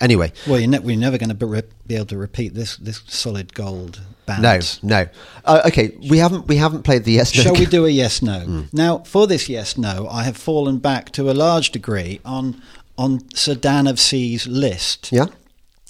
[0.00, 2.78] Anyway, Well, you're, ne- we're never going to be, re- be able to repeat this
[2.78, 4.42] this solid gold band.
[4.42, 5.06] no, no.
[5.44, 7.42] Uh, okay, we haven't we haven't played the yes no.
[7.42, 8.40] Shall we do a yes no?
[8.40, 8.62] Hmm.
[8.72, 12.62] Now, for this yes no, I have fallen back to a large degree on
[13.00, 15.10] on Sir Dan of C's list.
[15.10, 15.26] Yeah.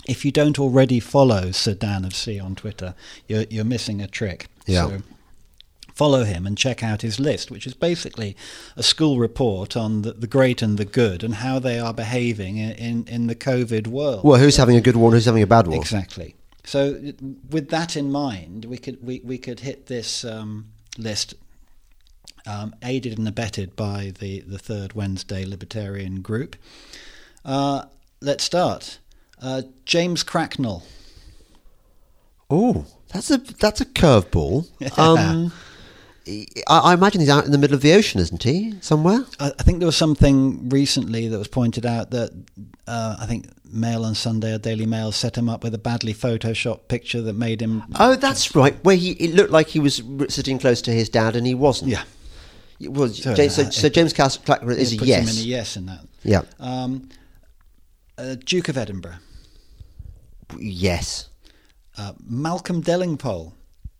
[0.06, 2.94] If you don't already follow Sir Dan of C on Twitter,
[3.26, 4.46] you're, you're missing a trick.
[4.66, 4.86] Yeah.
[4.86, 5.02] So
[5.92, 8.36] follow him and check out his list, which is basically
[8.76, 12.58] a school report on the, the great and the good and how they are behaving
[12.58, 14.22] in, in, in the COVID world.
[14.24, 15.76] Well, who's having a good and who's having a bad war?
[15.76, 16.36] Exactly.
[16.62, 17.12] So,
[17.50, 21.34] with that in mind, we could we, we could hit this um, list,
[22.46, 26.54] um, aided and abetted by the the Third Wednesday Libertarian Group.
[27.44, 27.84] Uh,
[28.20, 28.98] let's start.
[29.40, 30.82] Uh, James Cracknell.
[32.50, 34.68] Oh, that's a that's a curveball.
[34.98, 35.52] Um,
[36.28, 38.74] I, I imagine he's out in the middle of the ocean, isn't he?
[38.82, 39.24] Somewhere.
[39.40, 42.30] I, I think there was something recently that was pointed out that
[42.86, 46.12] uh, I think Mail on Sunday or Daily Mail set him up with a badly
[46.12, 47.82] photoshopped picture that made him.
[47.98, 48.74] Oh, that's right.
[48.84, 51.90] Where he it looked like he was sitting close to his dad, and he wasn't.
[51.92, 52.02] Yeah.
[52.82, 55.22] Well, So, James, so, uh, so James Cas- is a yes.
[55.22, 56.00] him in a yes in that.
[56.22, 56.42] Yeah.
[56.58, 57.08] Um,
[58.20, 59.18] uh, Duke of Edinburgh,
[60.58, 61.28] Yes.
[61.96, 63.52] uh, Malcolm Delingpole.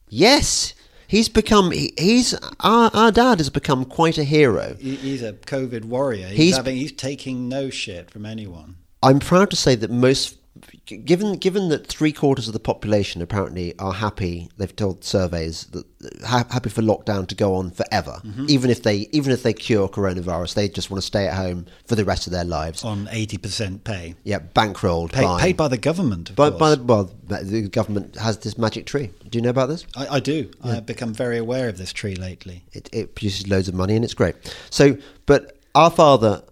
[0.08, 0.74] Yes.
[1.06, 1.72] He's become.
[1.72, 4.76] He, he's our, our dad has become quite a hero.
[4.78, 6.28] He, he's a COVID warrior.
[6.28, 8.76] He's, He's- having, he's taking no shit from anyone.
[9.02, 10.36] I'm proud to say that most,
[10.84, 15.84] given given that three quarters of the population apparently are happy, they've told surveys that
[16.26, 18.46] ha- happy for lockdown to go on forever, Mm-hmm.
[18.48, 21.66] even if they even if they cure coronavirus, they just want to stay at home
[21.86, 22.84] for the rest of their lives.
[22.84, 24.14] On 80% pay.
[24.24, 28.16] Yeah, bankrolled, Paid, by, paid by the government, of by, by the, well, the government
[28.16, 29.10] has this magic tree.
[29.28, 29.86] Do you know about this?
[29.96, 30.50] I, I do.
[30.62, 32.64] I've become very aware of this tree lately.
[32.72, 34.34] It, it produces loads of money and it's great.
[34.70, 34.96] So,
[35.26, 36.42] but our father,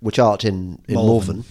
[0.00, 1.36] which art in, in Morven.
[1.36, 1.44] Morven.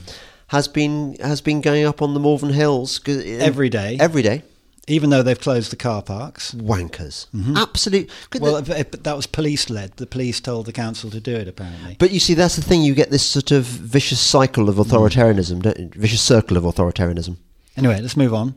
[0.48, 3.98] Has been has been going up on the Morven Hills Every day.
[4.00, 4.44] Every day,
[4.88, 6.54] Even though they've closed the car parks.
[6.54, 7.26] wankers,
[7.58, 8.10] absolute.
[8.30, 9.98] could Well, the- but that was police led.
[9.98, 11.96] The police told the council to do it, apparently.
[11.98, 12.84] but you see, that's the thing.
[12.84, 15.90] You get this sort of vicious cycle of authoritarianism, don't you?
[15.96, 17.38] Vicious circle of authoritarianism.
[17.78, 18.54] Anyway, let's move on.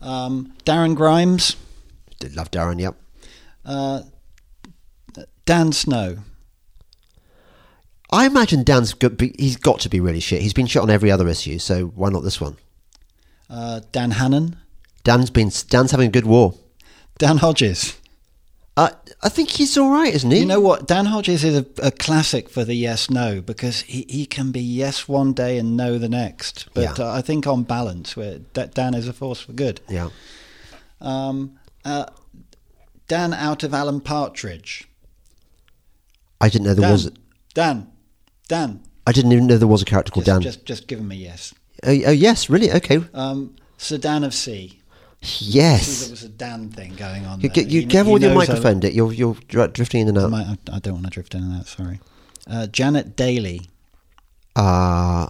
[0.00, 1.56] Um, Darren Grimes,
[2.20, 2.94] Did love Darren, yep.
[3.64, 4.02] uh,
[5.44, 6.18] Dan Snow.
[8.10, 10.40] I imagine Dan's got, he's got to be really shit.
[10.40, 12.56] He's been shit on every other issue, so why not this one?
[13.50, 14.56] Uh, Dan Hannan.
[15.04, 16.54] Dan's been Dan's having a good war.
[17.18, 17.96] Dan Hodges.
[18.76, 18.90] Uh,
[19.22, 20.38] I think he's all right, isn't he?
[20.40, 20.86] You know what?
[20.86, 24.60] Dan Hodges is a, a classic for the yes no because he, he can be
[24.60, 26.68] yes one day and no the next.
[26.74, 27.04] But Yeah.
[27.06, 29.80] uh, I think on balance, where Dan is a force for good.
[29.88, 30.10] Yeah.
[31.00, 32.06] Um, uh,
[33.08, 34.86] Dan out of Alan Partridge.
[36.40, 37.10] I didn't know there Dan, was.
[37.54, 37.90] Dan,
[38.48, 38.80] Dan.
[39.06, 40.42] I didn't even know there was a character called Just, Dan.
[40.42, 41.54] just, just give him a yes.
[41.84, 42.72] Oh, oh, yes, really?
[42.72, 43.00] Okay.
[43.14, 44.80] Um, Sir Dan of C.
[45.20, 46.02] Yes.
[46.02, 47.40] there was a Dan thing going on.
[47.40, 47.54] You, there.
[47.54, 48.94] get, you He- careful he with your microphone, Dick.
[48.94, 50.32] You're you're drifting in and out.
[50.32, 51.66] I, I don't want to drift in and out.
[51.66, 52.00] Sorry.
[52.46, 53.62] Uh, Janet Daley.
[54.54, 55.28] Uh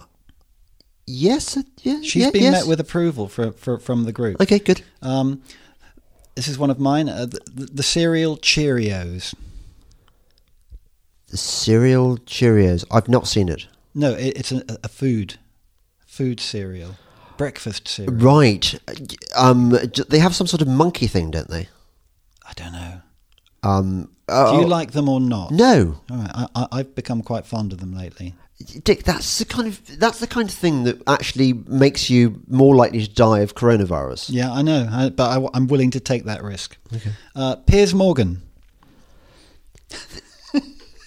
[1.09, 2.01] yes, uh, yeah.
[2.01, 2.51] She's yeah, been yes.
[2.51, 4.39] met with approval for, for, from the group.
[4.41, 4.83] Okay, good.
[5.01, 5.41] Um,
[6.35, 7.09] this is one of mine.
[7.09, 9.33] Uh, the, the, the cereal Cheerios.
[11.39, 12.85] Cereal Cheerios.
[12.91, 13.67] I've not seen it.
[13.93, 15.35] No, it, it's a, a food,
[16.05, 16.95] food cereal,
[17.37, 18.13] breakfast cereal.
[18.13, 18.79] Right.
[19.35, 19.77] Um,
[20.09, 21.67] they have some sort of monkey thing, don't they?
[22.45, 23.01] I don't know.
[23.63, 24.03] Um.
[24.27, 25.51] Do oh, you like them or not?
[25.51, 28.35] No, All right, I, I, I've become quite fond of them lately.
[28.83, 29.03] Dick.
[29.03, 32.99] That's the kind of that's the kind of thing that actually makes you more likely
[32.99, 34.27] to die of coronavirus.
[34.31, 36.77] Yeah, I know, I, but I, am willing to take that risk.
[36.93, 37.11] Okay.
[37.35, 38.41] Uh, Piers Morgan.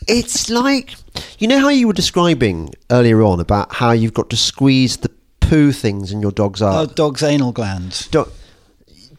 [0.08, 0.94] It's like
[1.38, 5.10] you know how you were describing earlier on about how you've got to squeeze the
[5.40, 8.08] poo things in your dog's Oh, dog's anal glands.
[8.08, 8.28] Do-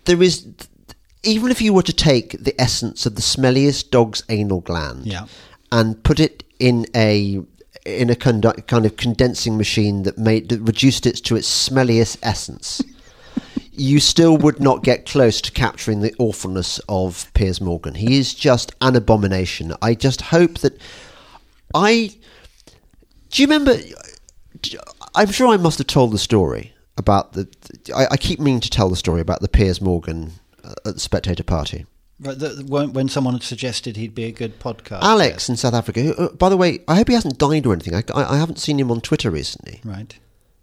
[0.06, 0.46] there is
[1.24, 5.26] even if you were to take the essence of the smelliest dog's anal gland Yeah.
[5.72, 7.40] and put it in a
[7.86, 12.82] in a kind of condensing machine that made that reduced it to its smelliest essence
[13.76, 17.96] you still would not get close to capturing the awfulness of Piers Morgan.
[17.96, 19.74] He is just an abomination.
[19.82, 20.80] I just hope that
[21.74, 22.12] I.
[23.30, 23.78] Do you remember?
[25.16, 27.48] I'm sure I must have told the story about the.
[27.96, 31.00] I, I keep meaning to tell the story about the Piers Morgan uh, at the
[31.00, 31.86] Spectator Party.
[32.20, 35.02] Right, the, when, someone had suggested he'd be a good podcast.
[35.02, 36.02] Alex in South Africa.
[36.02, 37.96] who, uh, by the way, I hope he hasn't died or anything.
[37.96, 39.82] I, I, I haven't seen him on Twitter recently.
[39.84, 40.18] Right.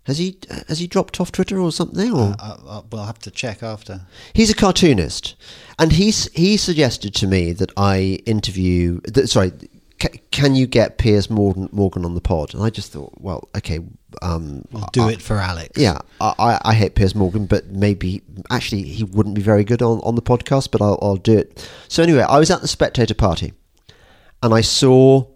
[0.05, 0.39] Has he?
[0.69, 2.13] Has he dropped off Twitter or something?
[2.13, 4.01] Or I, I, we'll have to check after.
[4.33, 5.37] He's a cartoonist,
[5.79, 9.01] and he's he suggested to me that I interview.
[9.03, 9.53] That, sorry,
[10.01, 12.55] ca- can you get Piers Morgan, Morgan on the pod?
[12.55, 13.81] And I just thought, well, okay,
[14.23, 15.79] um, We'll do I- it for Alex.
[15.79, 19.83] Yeah, I, I, I hate Piers Morgan, but maybe actually he wouldn't be very good
[19.83, 20.71] on, on the podcast.
[20.71, 21.71] But I'll, I'll do it.
[21.89, 23.53] So anyway, I was at the Spectator party,
[24.43, 25.27] and I saw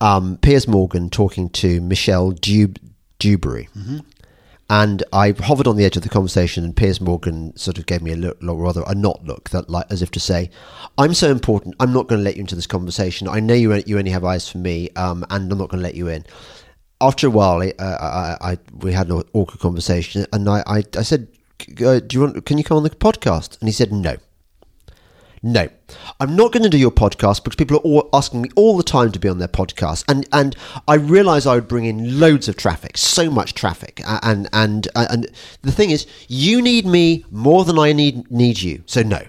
[0.00, 2.78] um, Piers Morgan talking to Michelle Dub-
[3.24, 3.68] Dewberry.
[4.68, 8.02] And I hovered on the edge of the conversation, and Piers Morgan sort of gave
[8.02, 10.50] me a look, or rather a not look, that like as if to say,
[10.96, 11.74] "I'm so important.
[11.80, 13.28] I'm not going to let you into this conversation.
[13.28, 15.88] I know you you only have eyes for me, um, and I'm not going to
[15.88, 16.24] let you in."
[17.00, 17.82] After a while, uh,
[18.40, 21.28] I, I, we had an awkward conversation, and I, I, I said,
[21.84, 22.46] "Uh, "Do you want?
[22.46, 24.16] Can you come on the podcast?" And he said, "No."
[25.46, 25.68] No,
[26.20, 28.82] I'm not going to do your podcast because people are all asking me all the
[28.82, 30.56] time to be on their podcast, and and
[30.88, 35.06] I realise I would bring in loads of traffic, so much traffic, and and uh,
[35.10, 35.30] and
[35.60, 38.84] the thing is, you need me more than I need need you.
[38.86, 39.20] So no,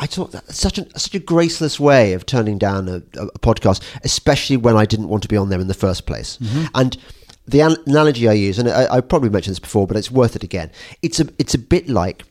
[0.00, 3.84] I thought that's such a such a graceless way of turning down a, a podcast,
[4.02, 6.64] especially when I didn't want to be on there in the first place, mm-hmm.
[6.74, 6.96] and.
[7.44, 7.58] The
[7.88, 10.70] analogy I use, and I, I probably mentioned this before, but it's worth it again.
[11.02, 12.22] It's a it's a bit like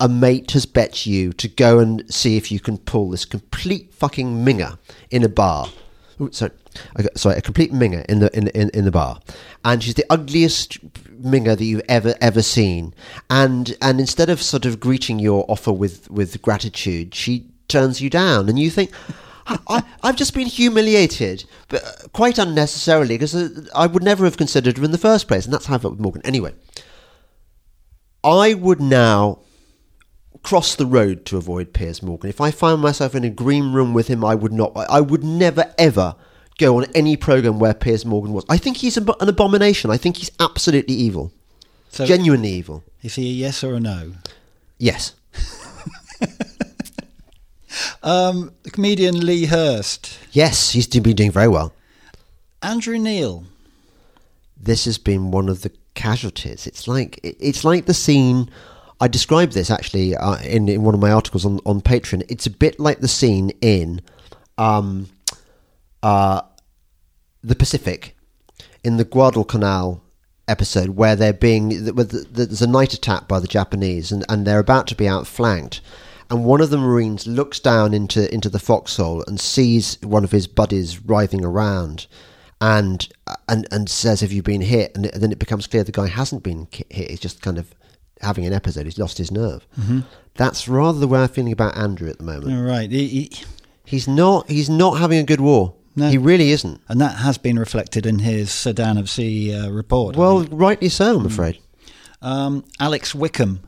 [0.00, 3.92] a mate has bet you to go and see if you can pull this complete
[3.92, 4.78] fucking minger
[5.10, 5.68] in a bar.
[6.20, 6.50] Ooh, sorry,
[6.96, 9.20] got- sorry, a complete minger in the in, in in the bar,
[9.64, 10.78] and she's the ugliest
[11.22, 12.92] minger that you've ever ever seen.
[13.30, 18.10] And and instead of sort of greeting your offer with with gratitude, she turns you
[18.10, 18.90] down, and you think.
[19.66, 24.36] I, I've just been humiliated, but uh, quite unnecessarily, because uh, I would never have
[24.36, 26.20] considered her in the first place, and that's how I felt with Morgan.
[26.26, 26.52] Anyway,
[28.22, 29.38] I would now
[30.48, 32.30] cross the road to avoid Piers Morgan.
[32.30, 34.72] If I found myself in a green room with him, I would not.
[34.88, 36.16] I would never ever
[36.58, 38.46] go on any program where Piers Morgan was.
[38.48, 39.90] I think he's an abomination.
[39.90, 41.32] I think he's absolutely evil,
[41.90, 42.82] So genuinely evil.
[43.02, 44.12] is he a yes or a no?
[44.78, 45.14] Yes.
[48.02, 51.72] Um, the comedian Lee Hurst, Yes, he's been doing very well.
[52.62, 53.44] Andrew Neil.
[54.56, 56.66] This has been one of the casualties.
[56.66, 58.50] It's like it's like the scene.
[59.00, 62.24] I described this actually uh, in in one of my articles on on Patreon.
[62.28, 64.00] It's a bit like the scene in
[64.56, 65.08] um,
[66.02, 66.42] uh,
[67.42, 68.16] the Pacific
[68.82, 70.02] in the Guadalcanal
[70.48, 74.86] episode where they're being there's a night attack by the Japanese and, and they're about
[74.88, 75.80] to be outflanked.
[76.30, 80.32] And one of the Marines looks down into into the foxhole and sees one of
[80.32, 82.06] his buddies writhing around
[82.60, 83.08] and
[83.48, 84.94] and and says have you been hit?
[84.94, 87.10] And then it becomes clear the guy hasn't been hit.
[87.10, 87.74] He's just kind of
[88.20, 89.66] having an episode he's lost his nerve
[90.34, 93.30] that's rather the way I'm feeling about Andrew at the moment All right, he, he,
[93.84, 96.08] he's not he's not having a good war No.
[96.08, 99.68] he really isn't and that has been reflected in his Sir Dan of C uh,
[99.70, 100.16] report.
[100.16, 101.58] Well rightly so I'm afraid
[102.20, 103.60] um, Alex Wickham.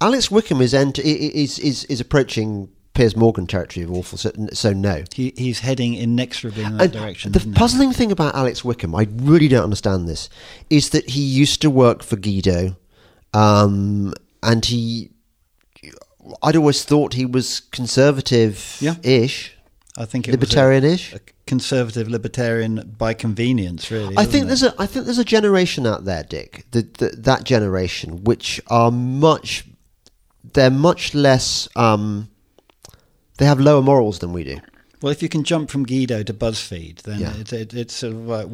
[0.00, 4.16] Alex Wickham is ent- is is is approaching Piers Morgan territory of awful.
[4.18, 5.04] So, so no.
[5.14, 7.32] He, he's heading inexorably in that And direction.
[7.32, 7.58] the isn't he?
[7.58, 10.28] puzzling thing about Alex Wickham, I really don't understand this,
[10.70, 12.76] is that he used to work for Guido,
[13.34, 14.12] um,
[14.42, 15.10] and he.
[16.42, 19.56] I'd always thought he was conservative-ish,
[19.96, 21.14] I think it libertarian-ish.
[21.14, 24.14] a conservative libertarian by convenience, really.
[24.16, 24.48] I think it?
[24.48, 28.60] there's a I think there's a generation out there, Dick, that that, that generation which
[28.68, 29.64] are much
[30.52, 32.30] they're much less um,
[33.38, 34.58] they have lower morals than we do.
[35.02, 37.34] Well, if you can jump from Guido to BuzzFeed, then Yeah.
[37.36, 38.46] it, it, it's sort of like.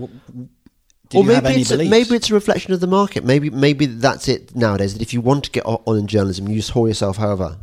[1.11, 3.25] W- or maybe it's maybe it's a reflection of the market.
[3.25, 4.95] Maybe maybe that's it nowadays.
[4.95, 7.59] That if you want to get on in journalism, you just whore yourself however.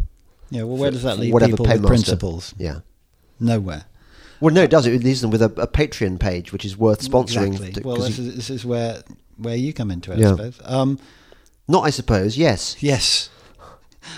[0.50, 0.64] yeah.
[0.64, 2.54] Well, where for- does that leave whatever people with principles?
[2.58, 2.80] Yeah.
[3.40, 3.86] Nowhere.
[4.40, 4.86] Well, no, it does.
[4.86, 7.48] It leaves them with a, a Patreon page, which is worth sponsoring.
[7.48, 7.72] Exactly.
[7.74, 9.04] th- Well, this you- is, this is where
[9.38, 10.28] where you come into it, Yeah.
[10.28, 10.60] I suppose.
[10.66, 11.00] Um,
[11.68, 12.38] not, I suppose.
[12.38, 12.76] Yes.
[12.82, 13.30] yes.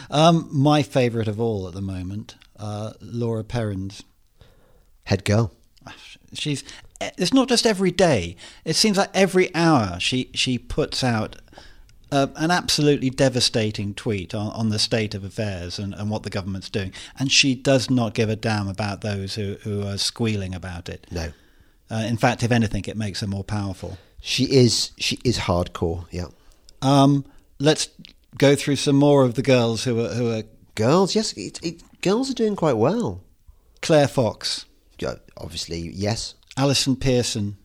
[0.10, 4.04] Um, my favourite of all at the moment, uh, Laura Perrins.
[5.04, 5.52] Head girl.
[6.34, 6.64] She's.
[7.02, 8.36] It's not just every day.
[8.64, 11.38] It seems like every hour she she puts out
[12.12, 16.30] uh, an absolutely devastating tweet on, on the state of affairs and, and what the
[16.30, 20.56] government's doing, and she does not give a damn about those who, who are squealing
[20.56, 21.06] about it.
[21.12, 21.32] No.
[21.90, 23.98] Uh, in fact, if anything, it makes her more powerful.
[24.22, 24.92] She is.
[24.98, 26.06] She is hardcore.
[26.10, 26.28] Yeah.
[26.82, 27.26] Um,
[27.60, 27.90] let's
[28.38, 30.44] go through some more of the girls who are who are
[30.76, 31.16] Girls.
[31.16, 31.32] Yes.
[31.34, 33.24] It, it, girls are doing quite well.
[33.82, 34.66] Claire Fox,
[35.00, 36.36] Yeah, Obviously, yes.
[36.58, 37.58] Allison Pearson,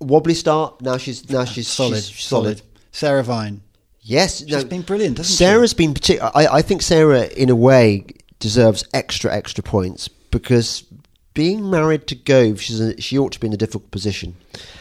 [0.00, 0.82] Wobbly start.
[0.82, 2.62] Now she's now ah, she's solid, she's solid.
[2.92, 3.62] Sarah Vine.
[4.02, 5.44] Yes, She's been brilliant, hasn't she?
[5.44, 6.30] Sarah's been particular.
[6.32, 8.06] I, I think Sarah, in a way,
[8.38, 10.84] deserves extra extra points because
[11.34, 14.36] being married to Gove, she's a, she ought to be in a difficult position,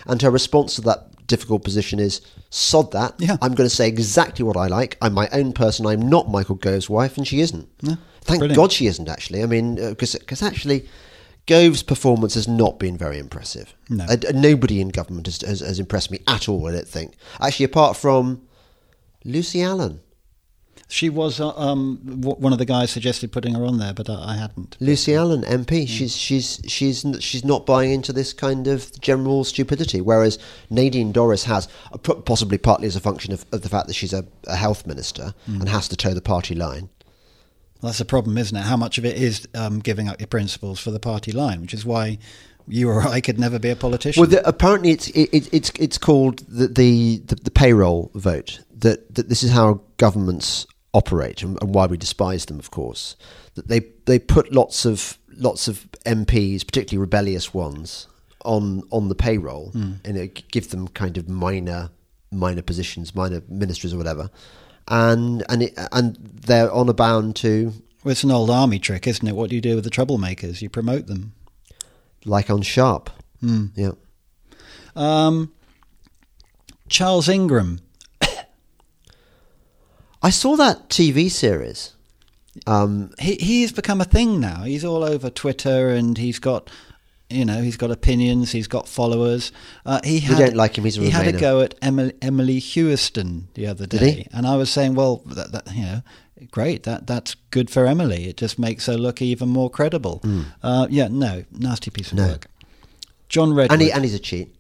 [0.06, 2.22] and her response to that difficult position is
[2.52, 3.16] sod that.
[3.18, 3.38] Yeah.
[3.42, 4.98] I'm going to say exactly what I like.
[5.02, 5.88] I'm my own person.
[5.88, 7.68] I'm not Michael Gove's wife, and she isn't.
[7.82, 8.58] Yeah, Thank brilliant.
[8.58, 9.10] God she isn't.
[9.10, 10.88] Actually, I mean, uh, because because actually.
[11.48, 13.76] Gove's performance has not been very impressive.
[13.90, 14.06] No.
[14.06, 16.68] Uh, nobody in government has, has, has impressed me at all.
[16.68, 17.14] I don't think.
[17.40, 18.42] Actually, apart from
[19.24, 20.02] Lucy Allan.
[20.88, 24.08] She was uh, um, w- one of the guys suggested putting her on there, but
[24.08, 24.78] I, I hadn't.
[24.80, 25.88] Lucy Allan, MP.
[25.88, 30.00] She's she's she's she's not buying into this kind of general stupidity.
[30.00, 30.38] Whereas
[30.70, 34.14] Nadine Dorries has, uh, possibly partly as a function of, of the fact that she's
[34.14, 36.90] a, a health minister and has to toe the party line.
[37.86, 38.64] Well, that's the problem, isn't it?
[38.64, 41.72] How much of it is um, giving up your principles for the party line, which
[41.72, 42.18] is why
[42.68, 44.20] you or I could never be a politician.
[44.20, 48.60] Well, the, apparently it's it, it, it's it's called the, the the payroll vote.
[48.76, 50.66] That that this is how governments
[50.96, 53.16] operate and, and why we despise them, of course.
[53.54, 58.08] That they they put lots of lots of MPs, particularly rebellious ones,
[58.44, 61.92] on on the payroll and it give them kind of minor
[62.32, 64.32] minor positions, minor ministries or whatever,
[64.88, 67.74] and and it, and they're honour bound to
[68.04, 69.36] Well, it's an old army trick, isn't it?
[69.36, 70.62] What do you do with the troublemakers?
[70.62, 71.34] You promote them.
[72.26, 73.10] like on sharp.
[73.76, 73.92] Yeah.
[74.96, 75.52] Um,
[76.90, 77.80] Charles Ingram.
[80.22, 81.94] I saw that TV series.
[82.66, 84.64] Um, He he's become a thing now.
[84.64, 86.70] He's all over Twitter, and he's got,
[87.30, 88.52] you know, he's got opinions.
[88.52, 89.52] He's got followers.
[89.86, 92.60] Uh, he had, don't like him, he's a he had a go at Emily, Emily
[92.62, 96.02] Hewertson the other day, and I was saying, well, that, that, you know,
[96.52, 96.84] great.
[96.84, 98.26] That that's good for Emily.
[98.28, 100.22] It just makes her look even more credible.
[100.62, 102.18] Uh, yeah, no, nasty piece of.
[102.18, 102.28] No.
[102.28, 102.48] work.
[103.28, 103.74] John Redwood.
[103.74, 104.56] and he and he's a cheat.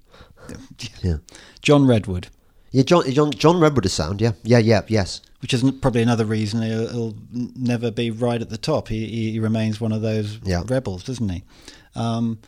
[1.01, 1.17] Yeah.
[1.61, 2.27] John Redwood.
[2.71, 4.21] Yeah, John John John Redwood is sound.
[4.21, 5.21] Yeah, yeah, yeah, yes.
[5.41, 8.87] which is probably another reason he'll, he'll never be right at the top.
[8.89, 10.63] He, he, he remains one of those Yeah.
[10.67, 11.43] rebels, doesn't he?
[11.95, 12.39] Um,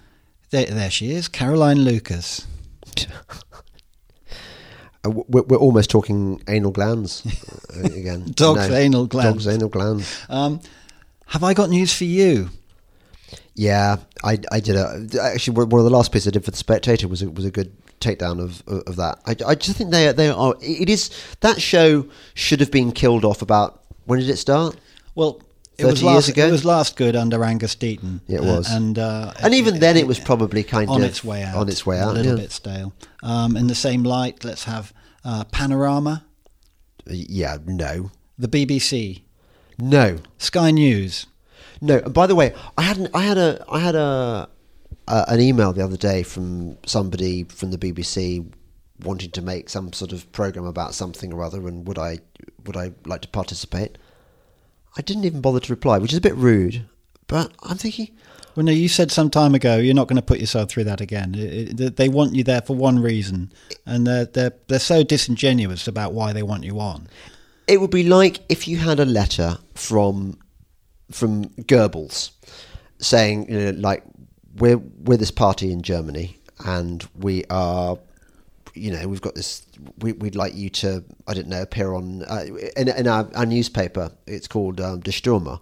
[0.50, 2.46] there, there she is, Caroline Lucas.
[5.06, 7.24] Uh, We're, we're almost talking anal glands
[7.76, 8.32] uh, again.
[8.32, 9.46] Dog's anal glands.
[9.46, 10.26] Dog's anal glands.
[10.28, 10.60] Um,
[11.28, 12.50] have I got news for you?
[13.54, 16.58] Yeah, I, I did a actually one of the last pieces I did for the
[16.58, 19.20] Spectator was a, was a good takedown of of that.
[19.26, 20.56] I, I just think they they are.
[20.62, 21.10] It is
[21.42, 24.78] that show should have been killed off about when did it start?
[25.16, 25.42] Well,
[25.78, 26.48] it 30 was years last, ago?
[26.48, 28.22] It was last good under Angus Deayton.
[28.28, 28.70] It Uh, was.
[28.72, 31.56] and uh, And even then, it was probably kind on of on its way out.
[31.56, 32.42] On its way out, a little yeah.
[32.44, 32.94] bit stale.
[33.24, 34.92] Um, in the same light, let's have
[35.24, 36.26] uh, Panorama,
[37.06, 39.22] Yeah, no, the BBC,
[39.80, 41.26] no, Sky News.
[41.82, 41.98] no.
[42.00, 44.50] And by the way, I had an, I had a I had a
[45.08, 48.52] uh, an email the other day from somebody from the BBC
[49.04, 52.20] wanting to make some sort of program about something or other, and would I
[52.66, 53.98] would I like to participate?
[54.98, 56.86] I didn't even bother to reply, which is a bit rude.
[57.28, 58.10] But I'm thinking,
[58.56, 61.00] Well, no, you said some time ago you're not going to put yourself through that
[61.02, 61.36] again.
[61.36, 63.52] It- it- they want you there for one reason,
[63.86, 67.08] and they're they're they're so disingenuous about why they want you on.
[67.68, 70.40] it would be like if you had a letter from
[71.12, 72.32] from Goebbels
[73.00, 74.04] saying, you know, like
[74.58, 78.00] we're we're this party in Germany and we are,
[78.78, 79.66] you know, we've got this.
[80.00, 83.46] We, we'd like you to, I don't know, appear on uh, in, in our, our
[83.46, 84.12] newspaper.
[84.26, 85.60] It's called um, Der Stürmer,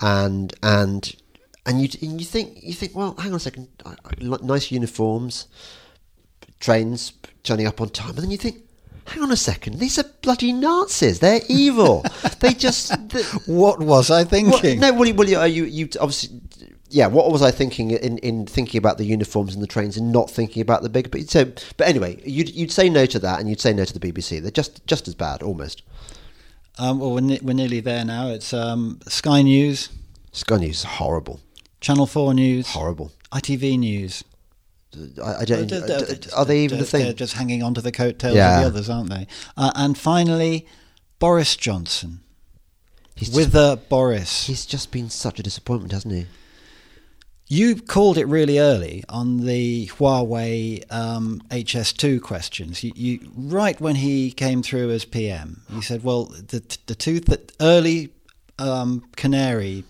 [0.00, 1.14] and and
[1.66, 4.70] and you and you think you think, well, hang on a second, I- I- nice
[4.70, 5.48] uniforms,
[6.60, 8.58] trains turning up on time, and then you think.
[9.04, 9.80] Hang on a second.
[9.80, 11.18] These are bloody Nazis.
[11.18, 12.04] They're evil.
[12.38, 12.94] they just.
[13.46, 14.78] What was I what, thinking?
[14.78, 16.40] no, well, you, well, uh, you, you obviously,
[16.92, 17.06] yeah.
[17.06, 20.30] What was I thinking in, in thinking about the uniforms and the trains and not
[20.30, 21.10] thinking about the big?
[21.10, 21.44] But so,
[21.76, 24.40] but anyway, you'd you'd say no to that, and you'd say no to the BBC.
[24.40, 25.82] They're just just as bad, almost.
[26.78, 28.28] Um, well, we're, we're nearly there now.
[28.28, 29.90] It's um, Sky News,
[30.32, 31.40] Sky News is horrible,
[31.80, 33.12] Channel Four News, horrible.
[33.32, 34.24] ITV News.
[35.24, 35.68] I, I don't.
[35.68, 38.36] They're- they're- they're are they even the just- They're just hanging on to the coattails
[38.36, 38.56] Yeah.
[38.56, 39.26] of the others, aren't they?
[39.56, 40.66] Uh, and finally,
[41.18, 42.20] Boris Johnson.
[43.14, 44.46] He's with just, Boris.
[44.46, 46.26] he's just been such a disappointment, hasn't he?
[47.52, 52.82] You called it really early on the Huawei um, HS2 questions.
[52.82, 57.20] You, you right when he came through as PM, you said, "Well, the the two
[57.20, 58.08] th- early
[58.58, 59.84] um, canary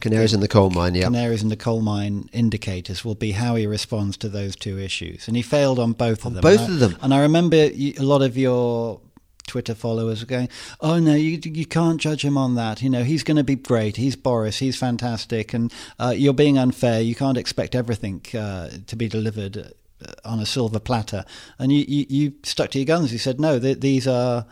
[0.00, 0.94] Canaries in the coal mine.
[0.94, 1.04] Yeah.
[1.04, 5.28] canaries in the coal mine indicators will be how he responds to those two issues."
[5.28, 6.42] And he failed on both of them.
[6.42, 6.96] both And I- of them.
[7.02, 9.00] And I remember you, a lot of your
[9.48, 10.48] Twitter followers were going,
[10.80, 12.82] "Oh no, you you can't judge him on that.
[12.82, 13.96] You know, he's going to be great.
[13.96, 14.58] He's Boris.
[14.58, 17.00] He's fantastic, and uh, you're being unfair.
[17.00, 21.24] You can't expect everything uh, to be delivered uh, on a silver platter."
[21.58, 23.12] And you, you, you stuck to your guns.
[23.12, 24.46] You said, "No, th- these are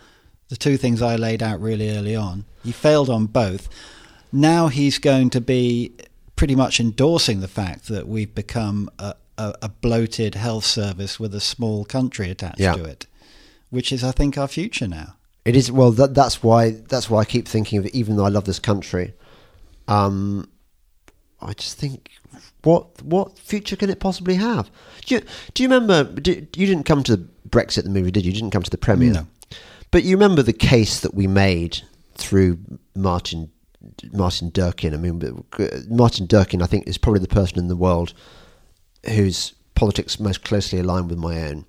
[0.48, 3.68] the two things I laid out really early on." He failed on both.
[4.32, 5.92] Now he's going to be
[6.34, 11.34] pretty much endorsing the fact that we've become a, a, a bloated health service with
[11.34, 12.74] a small country attached Yeah.
[12.74, 13.06] to it
[13.70, 15.16] which is, I think, our future now.
[15.44, 15.92] It is well.
[15.92, 16.70] That, that's why.
[16.70, 17.86] That's why I keep thinking of.
[17.86, 19.14] it, Even though I love this country,
[19.86, 20.48] um,
[21.40, 22.10] I just think,
[22.62, 24.70] what what future can it possibly have?
[25.04, 25.20] Do you,
[25.54, 26.04] do you remember?
[26.20, 28.32] Do, you didn't come to the Brexit the movie, did you?
[28.32, 29.12] You didn't come to the premiere.
[29.12, 29.26] No.
[29.92, 31.78] But you remember the case that we made
[32.16, 32.58] through
[32.94, 33.50] Martin
[34.12, 34.94] Martin Durkin.
[34.94, 35.44] I mean,
[35.88, 38.12] Martin Durkin, I think, is probably the person in the world
[39.06, 41.66] whose politics most closely aligned with my own.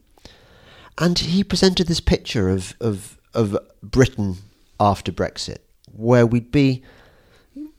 [0.98, 4.38] And he presented this picture of, of, of Britain
[4.80, 5.60] after Brexit,
[5.92, 6.84] where we'd be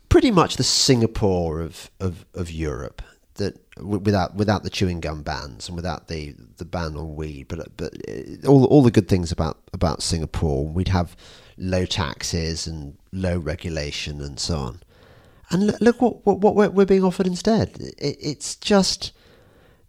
[0.08, 3.02] pretty much the Singapore of, of, of Europe.
[3.38, 7.76] that without without the chewing gum bans and without the, the ban on weed, but
[7.76, 11.16] but uh, all all the good things about about Singapore, we'd have
[11.56, 14.80] low taxes and low regulation and so on.
[15.50, 17.70] And look, what, what we're, we're being offered instead.
[17.96, 19.12] It, it's just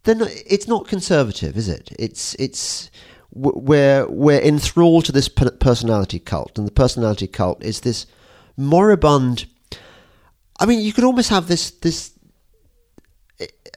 [0.03, 1.91] then it's not conservative, is it?
[1.99, 2.89] It's it's
[3.31, 8.05] we're we're enthralled to this personality cult, and the personality cult is this
[8.57, 9.45] moribund.
[10.59, 12.13] I mean, you could almost have this this.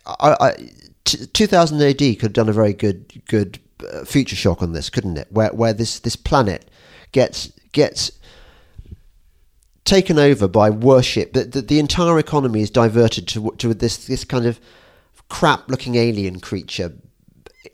[0.05, 0.53] I, I,
[1.05, 3.61] t- 2000 AD could have done a very good good
[3.92, 5.28] uh, future shock on this, couldn't it?
[5.30, 6.70] Where where this this planet
[7.12, 8.12] gets gets
[9.84, 11.32] taken over by worship.
[11.32, 14.59] The, the, the entire economy is diverted to to this this kind of
[15.28, 16.92] crap looking alien creature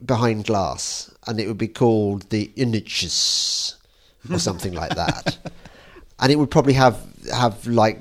[0.04, 3.76] behind glass, and it would be called the Inichus
[4.30, 5.38] or something like that.
[6.20, 6.98] And it would probably have
[7.32, 8.00] have like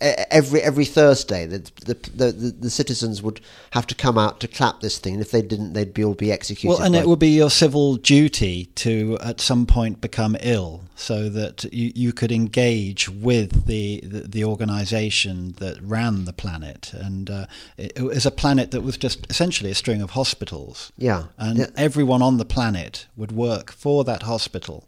[0.00, 3.40] every every Thursday the the, the the citizens would
[3.72, 5.14] have to come out to clap this thing.
[5.14, 6.68] And if they didn't, they'd be all be executed.
[6.68, 11.28] Well, and it would be your civil duty to at some point become ill, so
[11.28, 17.30] that you, you could engage with the, the, the organisation that ran the planet, and
[17.30, 17.46] uh,
[17.76, 20.92] it, it was a planet that was just essentially a string of hospitals.
[20.96, 21.24] Yeah.
[21.38, 21.66] and Yeah.
[21.76, 24.86] everyone on the planet would work for that hospital.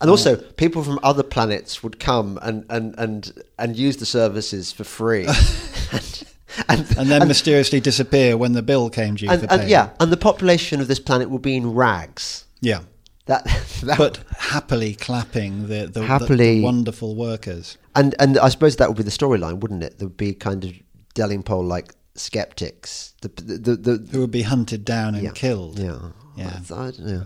[0.00, 4.72] And also, people from other planets would come and, and, and, and use the services
[4.72, 5.26] for free.
[5.92, 6.24] and,
[6.68, 10.12] and, and then mysteriously disappear when the bill came due and, for and yeah, and
[10.12, 12.44] the population of this planet will be in rags.
[12.60, 12.80] yeah.
[13.26, 13.44] That,
[13.84, 17.78] that But happily clapping the, the, the- Happily- the wonderful workers.
[17.96, 19.98] and and I suppose that would be the storyline, wouldn't it?
[19.98, 20.72] There would be kind of
[21.14, 23.14] Delingpole like skeptics.
[23.22, 25.78] The the the, the who would be hunted down and yeah, killed.
[25.78, 26.58] Yeah, Yeah.
[26.70, 27.24] I, I don't know.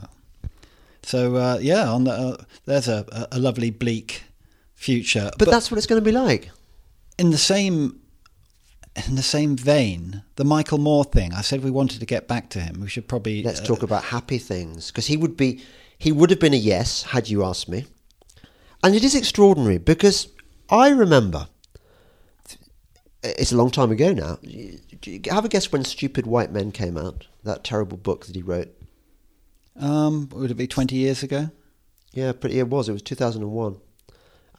[1.08, 2.36] So uh, yeah, on the, uh,
[2.66, 4.24] there's a, a- lovely bleak
[4.74, 5.30] future.
[5.38, 6.50] But, that's what it's going to be like.
[7.16, 8.00] in the same
[9.06, 11.32] in the same vein, the Michael Moore thing.
[11.32, 12.82] I said we wanted to get back to him.
[12.82, 15.62] We should probably Let's uh, talk about happy things because he would be
[15.96, 17.86] he would have been a yes had you asked me,
[18.84, 20.28] and it is extraordinary because
[20.68, 21.48] I remember.
[23.22, 24.38] It's a long time ago now.
[25.30, 27.26] Have a guess when Stupid White Men came out.
[27.44, 28.77] That terrible book that he wrote.
[29.78, 31.50] Um, would it be twenty years ago?
[32.12, 32.58] Yeah, pretty.
[32.58, 32.88] It was.
[32.88, 33.76] It was two thousand and one.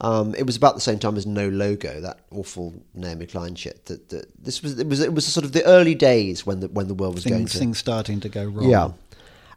[0.02, 3.84] Um, it was about the same time as No Logo, that awful Naomi Klein shit.
[3.86, 4.78] That, that this was.
[4.78, 5.00] It was.
[5.00, 7.52] It was sort of the early days when the when the world was going Things,
[7.52, 7.58] to.
[7.58, 8.70] things starting to go wrong.
[8.70, 8.92] Yeah,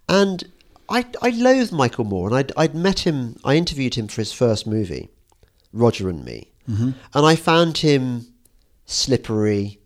[0.09, 0.43] and
[0.89, 3.37] I I loathed Michael Moore, and I'd I'd met him.
[3.45, 5.07] I interviewed him for his first movie,
[5.71, 8.27] Roger and Me, and I found him
[8.85, 9.79] slippery,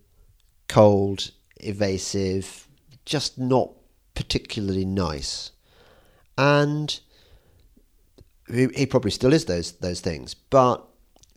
[0.68, 2.68] cold, evasive,
[3.06, 3.70] just not
[4.16, 5.52] particularly nice,
[6.38, 7.00] and
[8.54, 10.84] he, probably still is those those things, but.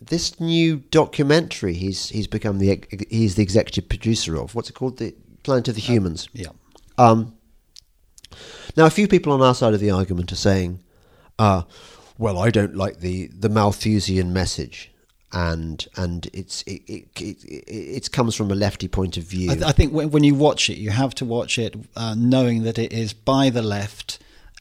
[0.03, 4.97] This new documentary he's he's become the he's the executive producer of what's it called
[4.97, 6.47] the Planet of the Humans Yeah.
[6.97, 7.35] um,
[8.77, 10.81] now, a few people on our side of the argument are saying,
[11.39, 11.63] uh,
[12.19, 14.91] "Well, I don't like the the Malthusian message,
[15.33, 19.51] and and it's it it, it, it, it comes from a lefty point of view."
[19.51, 22.15] I, th- I think when, when you watch it, you have to watch it uh,
[22.17, 24.10] knowing that it is by the left,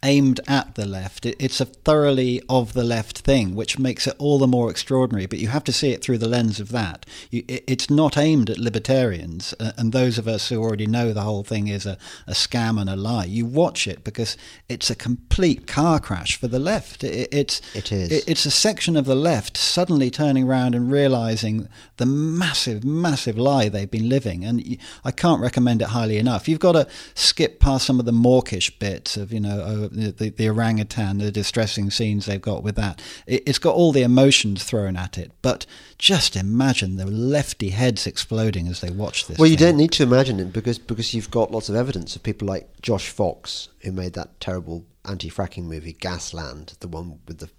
[0.04, 1.26] aimed at the left.
[1.26, 5.26] It, it's a thoroughly of the left thing, which makes it all the more extraordinary.
[5.26, 7.06] But you have to see it through the lens of that.
[7.30, 11.14] You, it, it's not aimed at libertarians uh, and those of us who already know
[11.14, 11.98] the whole thing is a,
[12.28, 13.26] a scam and a lie.
[13.26, 14.38] You watch it because
[14.68, 17.04] it's a complete car crash for the left.
[17.04, 18.12] It, it's It is.
[18.28, 23.70] it's a section of the left suddenly turning around and realizing the massive, massive lie
[23.70, 24.46] they've been living.
[24.46, 26.48] And I can't recommend it highly enough.
[26.48, 30.12] You've got to skip past some of the mawkish bits of, you know, oh, the,
[30.12, 33.02] the, the orangutan, the distressing scenes they've got with that.
[33.28, 35.32] It, it's got all the emotions thrown at it.
[35.42, 35.66] But
[35.98, 39.38] just imagine the lefty heads exploding as they watch this.
[39.38, 39.68] well, you thing.
[39.68, 42.82] don't need to imagine it because because you've got lots of evidence of people like
[42.82, 47.50] Josh Fox who made that terrible anti-fracking movie Gasland, the one with the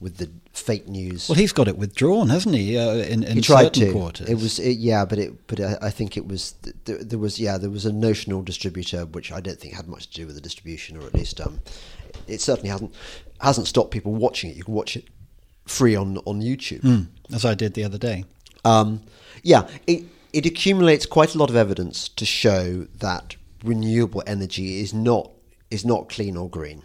[0.00, 1.28] with the fake news.
[1.28, 2.76] Well, he's got it withdrawn, hasn't he?
[2.76, 3.92] Uh, in in he tried certain to.
[3.92, 4.28] quarters.
[4.28, 7.18] It was it, yeah, but it but I, I think it was th- th- there
[7.18, 10.26] was yeah there was a notional distributor which I don't think had much to do
[10.26, 11.60] with the distribution, or at least um,
[12.28, 12.94] it certainly hasn't
[13.40, 14.56] hasn't stopped people watching it.
[14.56, 15.04] You can watch it
[15.64, 16.80] free on on YouTube.
[16.80, 18.24] Mm, as I did the other day.
[18.64, 19.02] Um,
[19.42, 24.92] yeah, it it accumulates quite a lot of evidence to show that renewable energy is
[24.92, 25.30] not
[25.70, 26.82] is not clean or green,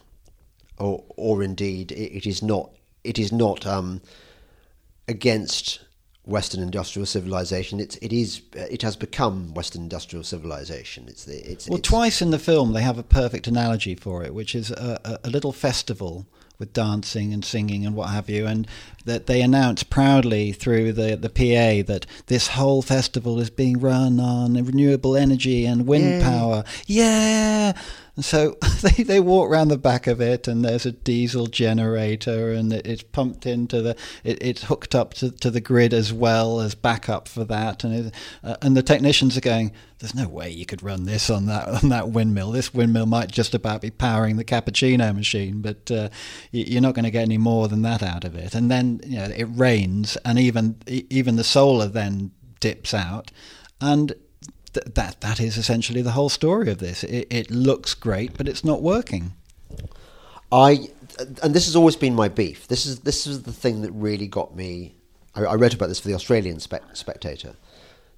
[0.78, 2.72] or or indeed it, it is not
[3.04, 4.02] it is not um,
[5.08, 5.82] against
[6.24, 7.80] Western industrial civilization.
[7.80, 11.06] It's it is it has become Western industrial civilization.
[11.08, 14.24] It's the it's Well, it's, twice in the film they have a perfect analogy for
[14.24, 16.26] it, which is a, a, a little festival
[16.62, 18.68] with dancing and singing and what have you, and
[19.06, 24.20] that they announce proudly through the, the PA that this whole festival is being run
[24.20, 26.22] on renewable energy and wind Yay.
[26.22, 26.64] power.
[26.86, 27.74] Yeah!
[28.22, 32.72] So they, they walk around the back of it, and there's a diesel generator, and
[32.72, 36.62] it, it's pumped into the, it, it's hooked up to, to the grid as well
[36.62, 40.50] as backup for that, and it, uh, and the technicians are going, "There's no way
[40.50, 42.52] you could run this on that on that windmill.
[42.52, 46.10] This windmill might just about be powering the cappuccino machine, but uh,
[46.52, 49.18] you're not going to get any more than that out of it." And then you
[49.18, 53.32] know it rains, and even even the solar then dips out,
[53.80, 54.14] and
[54.74, 57.04] th- that that is essentially the whole story of this.
[57.04, 59.34] It, it looks great, but it's not working.
[60.52, 60.90] I
[61.42, 62.68] and this has always been my beef.
[62.68, 64.96] This is this is the thing that really got me.
[65.36, 67.56] I, I read about this for the Australian spec, Spectator.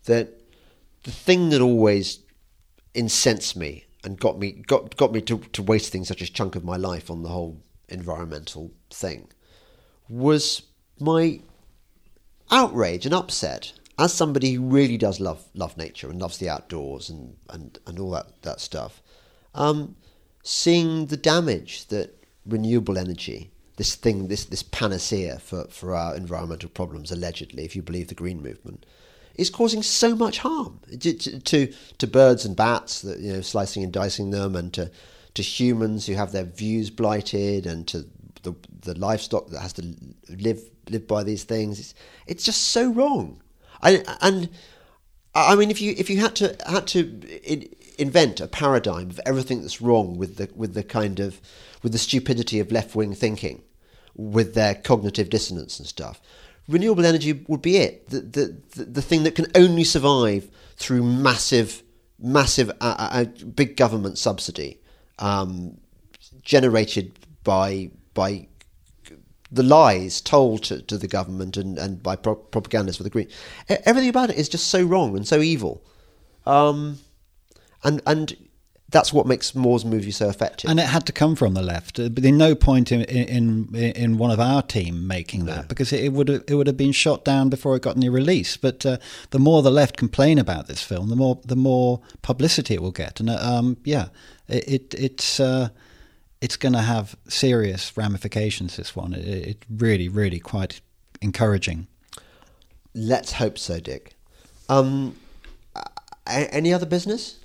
[0.05, 0.29] That
[1.03, 2.19] the thing that always
[2.93, 6.63] incensed me and got me got got me to, to wasting such a chunk of
[6.63, 9.27] my life on the whole environmental thing
[10.09, 10.63] was
[10.99, 11.39] my
[12.51, 17.09] outrage and upset as somebody who really does love love nature and loves the outdoors
[17.09, 19.01] and, and, and all that, that stuff,
[19.53, 19.95] um,
[20.43, 26.69] seeing the damage that renewable energy, this thing, this, this panacea for, for our environmental
[26.69, 28.85] problems, allegedly, if you believe the green movement,
[29.35, 33.83] is causing so much harm to, to, to, birds and bats, that, you know, slicing
[33.83, 34.91] and dicing them, and to,
[35.33, 38.05] to humans who have their views blighted, and to
[38.43, 39.95] the, the livestock that has to
[40.29, 41.79] live live by these things.
[41.79, 41.93] It's,
[42.27, 43.41] it's just so wrong.
[43.83, 44.49] I, and
[45.35, 49.19] I mean, if you if you had to had to in, invent a paradigm of
[49.25, 51.41] everything that's wrong with the with the kind of
[51.83, 53.61] with the stupidity of left wing thinking,
[54.15, 56.21] with their cognitive dissonance and stuff,
[56.67, 58.09] renewable energy would be it.
[58.09, 61.83] The the the, the thing that can only survive through massive
[62.19, 63.25] massive uh, uh,
[63.55, 64.79] big government subsidy,
[65.19, 65.77] um,
[66.41, 68.47] generated by by
[69.53, 73.27] the lies told to, to the government and, and by pro- propagandists for the green.
[73.85, 75.83] Everything about it is just so wrong and so evil.
[76.45, 76.97] Um,
[77.83, 78.35] and and
[78.89, 80.69] that's what makes Moore's movie so effective.
[80.69, 81.99] And it had to come from the left.
[81.99, 85.93] Uh, But there's no point in in in one of our team making that because
[85.93, 88.57] it would have, it would have been shot down before it got any release.
[88.57, 88.97] But uh,
[89.29, 92.91] the more the left complain about this film, the more the more publicity it will
[92.91, 93.19] get.
[93.19, 94.07] And uh, um, yeah,
[94.47, 95.39] it, it it's.
[95.39, 95.69] Uh,
[96.43, 98.75] it's going to have serious ramifications.
[98.75, 100.81] This one, it, it really, really quite
[101.21, 101.87] encouraging.
[102.93, 104.15] Let's hope so, Dick.
[104.69, 105.15] Um,
[106.27, 107.39] a- any other business?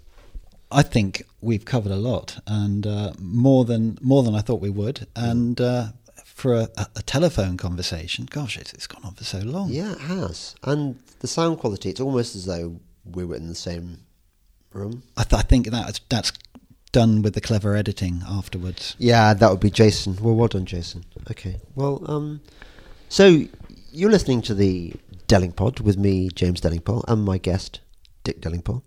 [0.71, 4.69] I think we've covered a lot, and uh, more than more than I thought we
[4.83, 5.07] would.
[5.17, 5.87] And uh,
[6.25, 9.71] for a, a telephone conversation, gosh, it's, it's gone on for so long.
[9.71, 10.55] Yeah, it has.
[10.65, 14.01] And the sound quality, it's almost as though we were in the same
[14.73, 15.03] room.
[15.17, 16.33] I, th- I think that's that's
[16.91, 18.95] done with the clever editing afterwards.
[18.99, 20.16] Yeah, that would be Jason.
[20.20, 21.05] Well, well done, Jason.
[21.30, 21.57] Okay.
[21.74, 22.41] Well, um,
[23.09, 23.45] so
[23.93, 24.95] you're listening to the
[25.28, 27.80] Delingpod with me, James Delingpole, and my guest,
[28.24, 28.82] Dick Delingpole.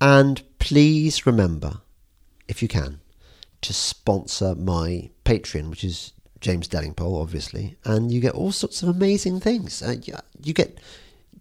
[0.00, 1.80] And please remember,
[2.48, 3.00] if you can,
[3.60, 8.88] to sponsor my Patreon, which is James Delingpole, obviously, and you get all sorts of
[8.88, 9.82] amazing things.
[9.82, 10.78] Uh, you- you get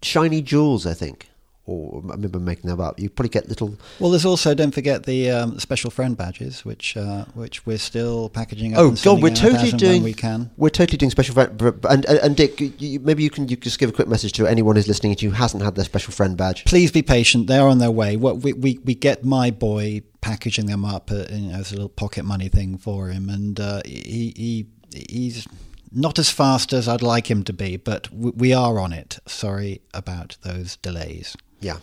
[0.04, 1.31] shiny jewels, I think.
[1.66, 3.00] Or I remember making them up.
[3.00, 6.98] You probably get little Well, there's also don't forget the um, special friend badges, which
[6.98, 8.80] uh, which we're still packaging up.
[8.80, 10.04] Oh and God, we're totally as and when doing.
[10.04, 10.50] we can.
[10.58, 11.62] We're totally doing special friend.
[11.62, 14.48] And and, and Dick, you, maybe you can you just give a quick message to
[14.48, 16.66] anyone who's listening who hasn't had their special friend badge.
[16.66, 18.18] Please be patient; they are on their way.
[18.18, 21.76] What we we, we get my boy packaging them up, uh, you know, as a
[21.76, 24.68] little pocket money thing for him, and uh, he he
[25.10, 25.48] he's
[25.92, 29.20] not as fast as I'd like him to be, but we, we are on it.
[29.28, 31.36] Sorry about those delays.
[31.62, 31.78] Yeah,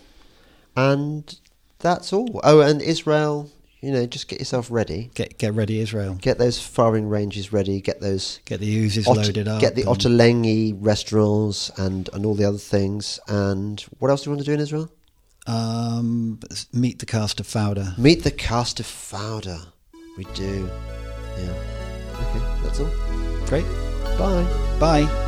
[0.77, 1.35] and
[1.79, 2.41] that's all.
[2.45, 5.11] Oh, and Israel, you know, just get yourself ready.
[5.15, 6.19] Get get ready, Israel.
[6.21, 7.81] Get those firing ranges ready.
[7.81, 8.41] Get those.
[8.45, 9.61] Get the Uzis Ot- loaded up.
[9.61, 13.21] Get the Ottolenghi restaurants and, and all the other things.
[13.29, 14.91] And what else do you want to do in Israel?
[15.47, 16.41] Um,
[16.73, 17.97] meet the cast of Fauda.
[17.97, 19.69] Meet the cast of Fauda.
[20.19, 20.69] We do.
[21.39, 21.55] Yeah.
[22.21, 22.91] Okay, that's all.
[23.47, 23.65] Great.
[24.19, 24.47] Bye.
[24.79, 25.25] Bye.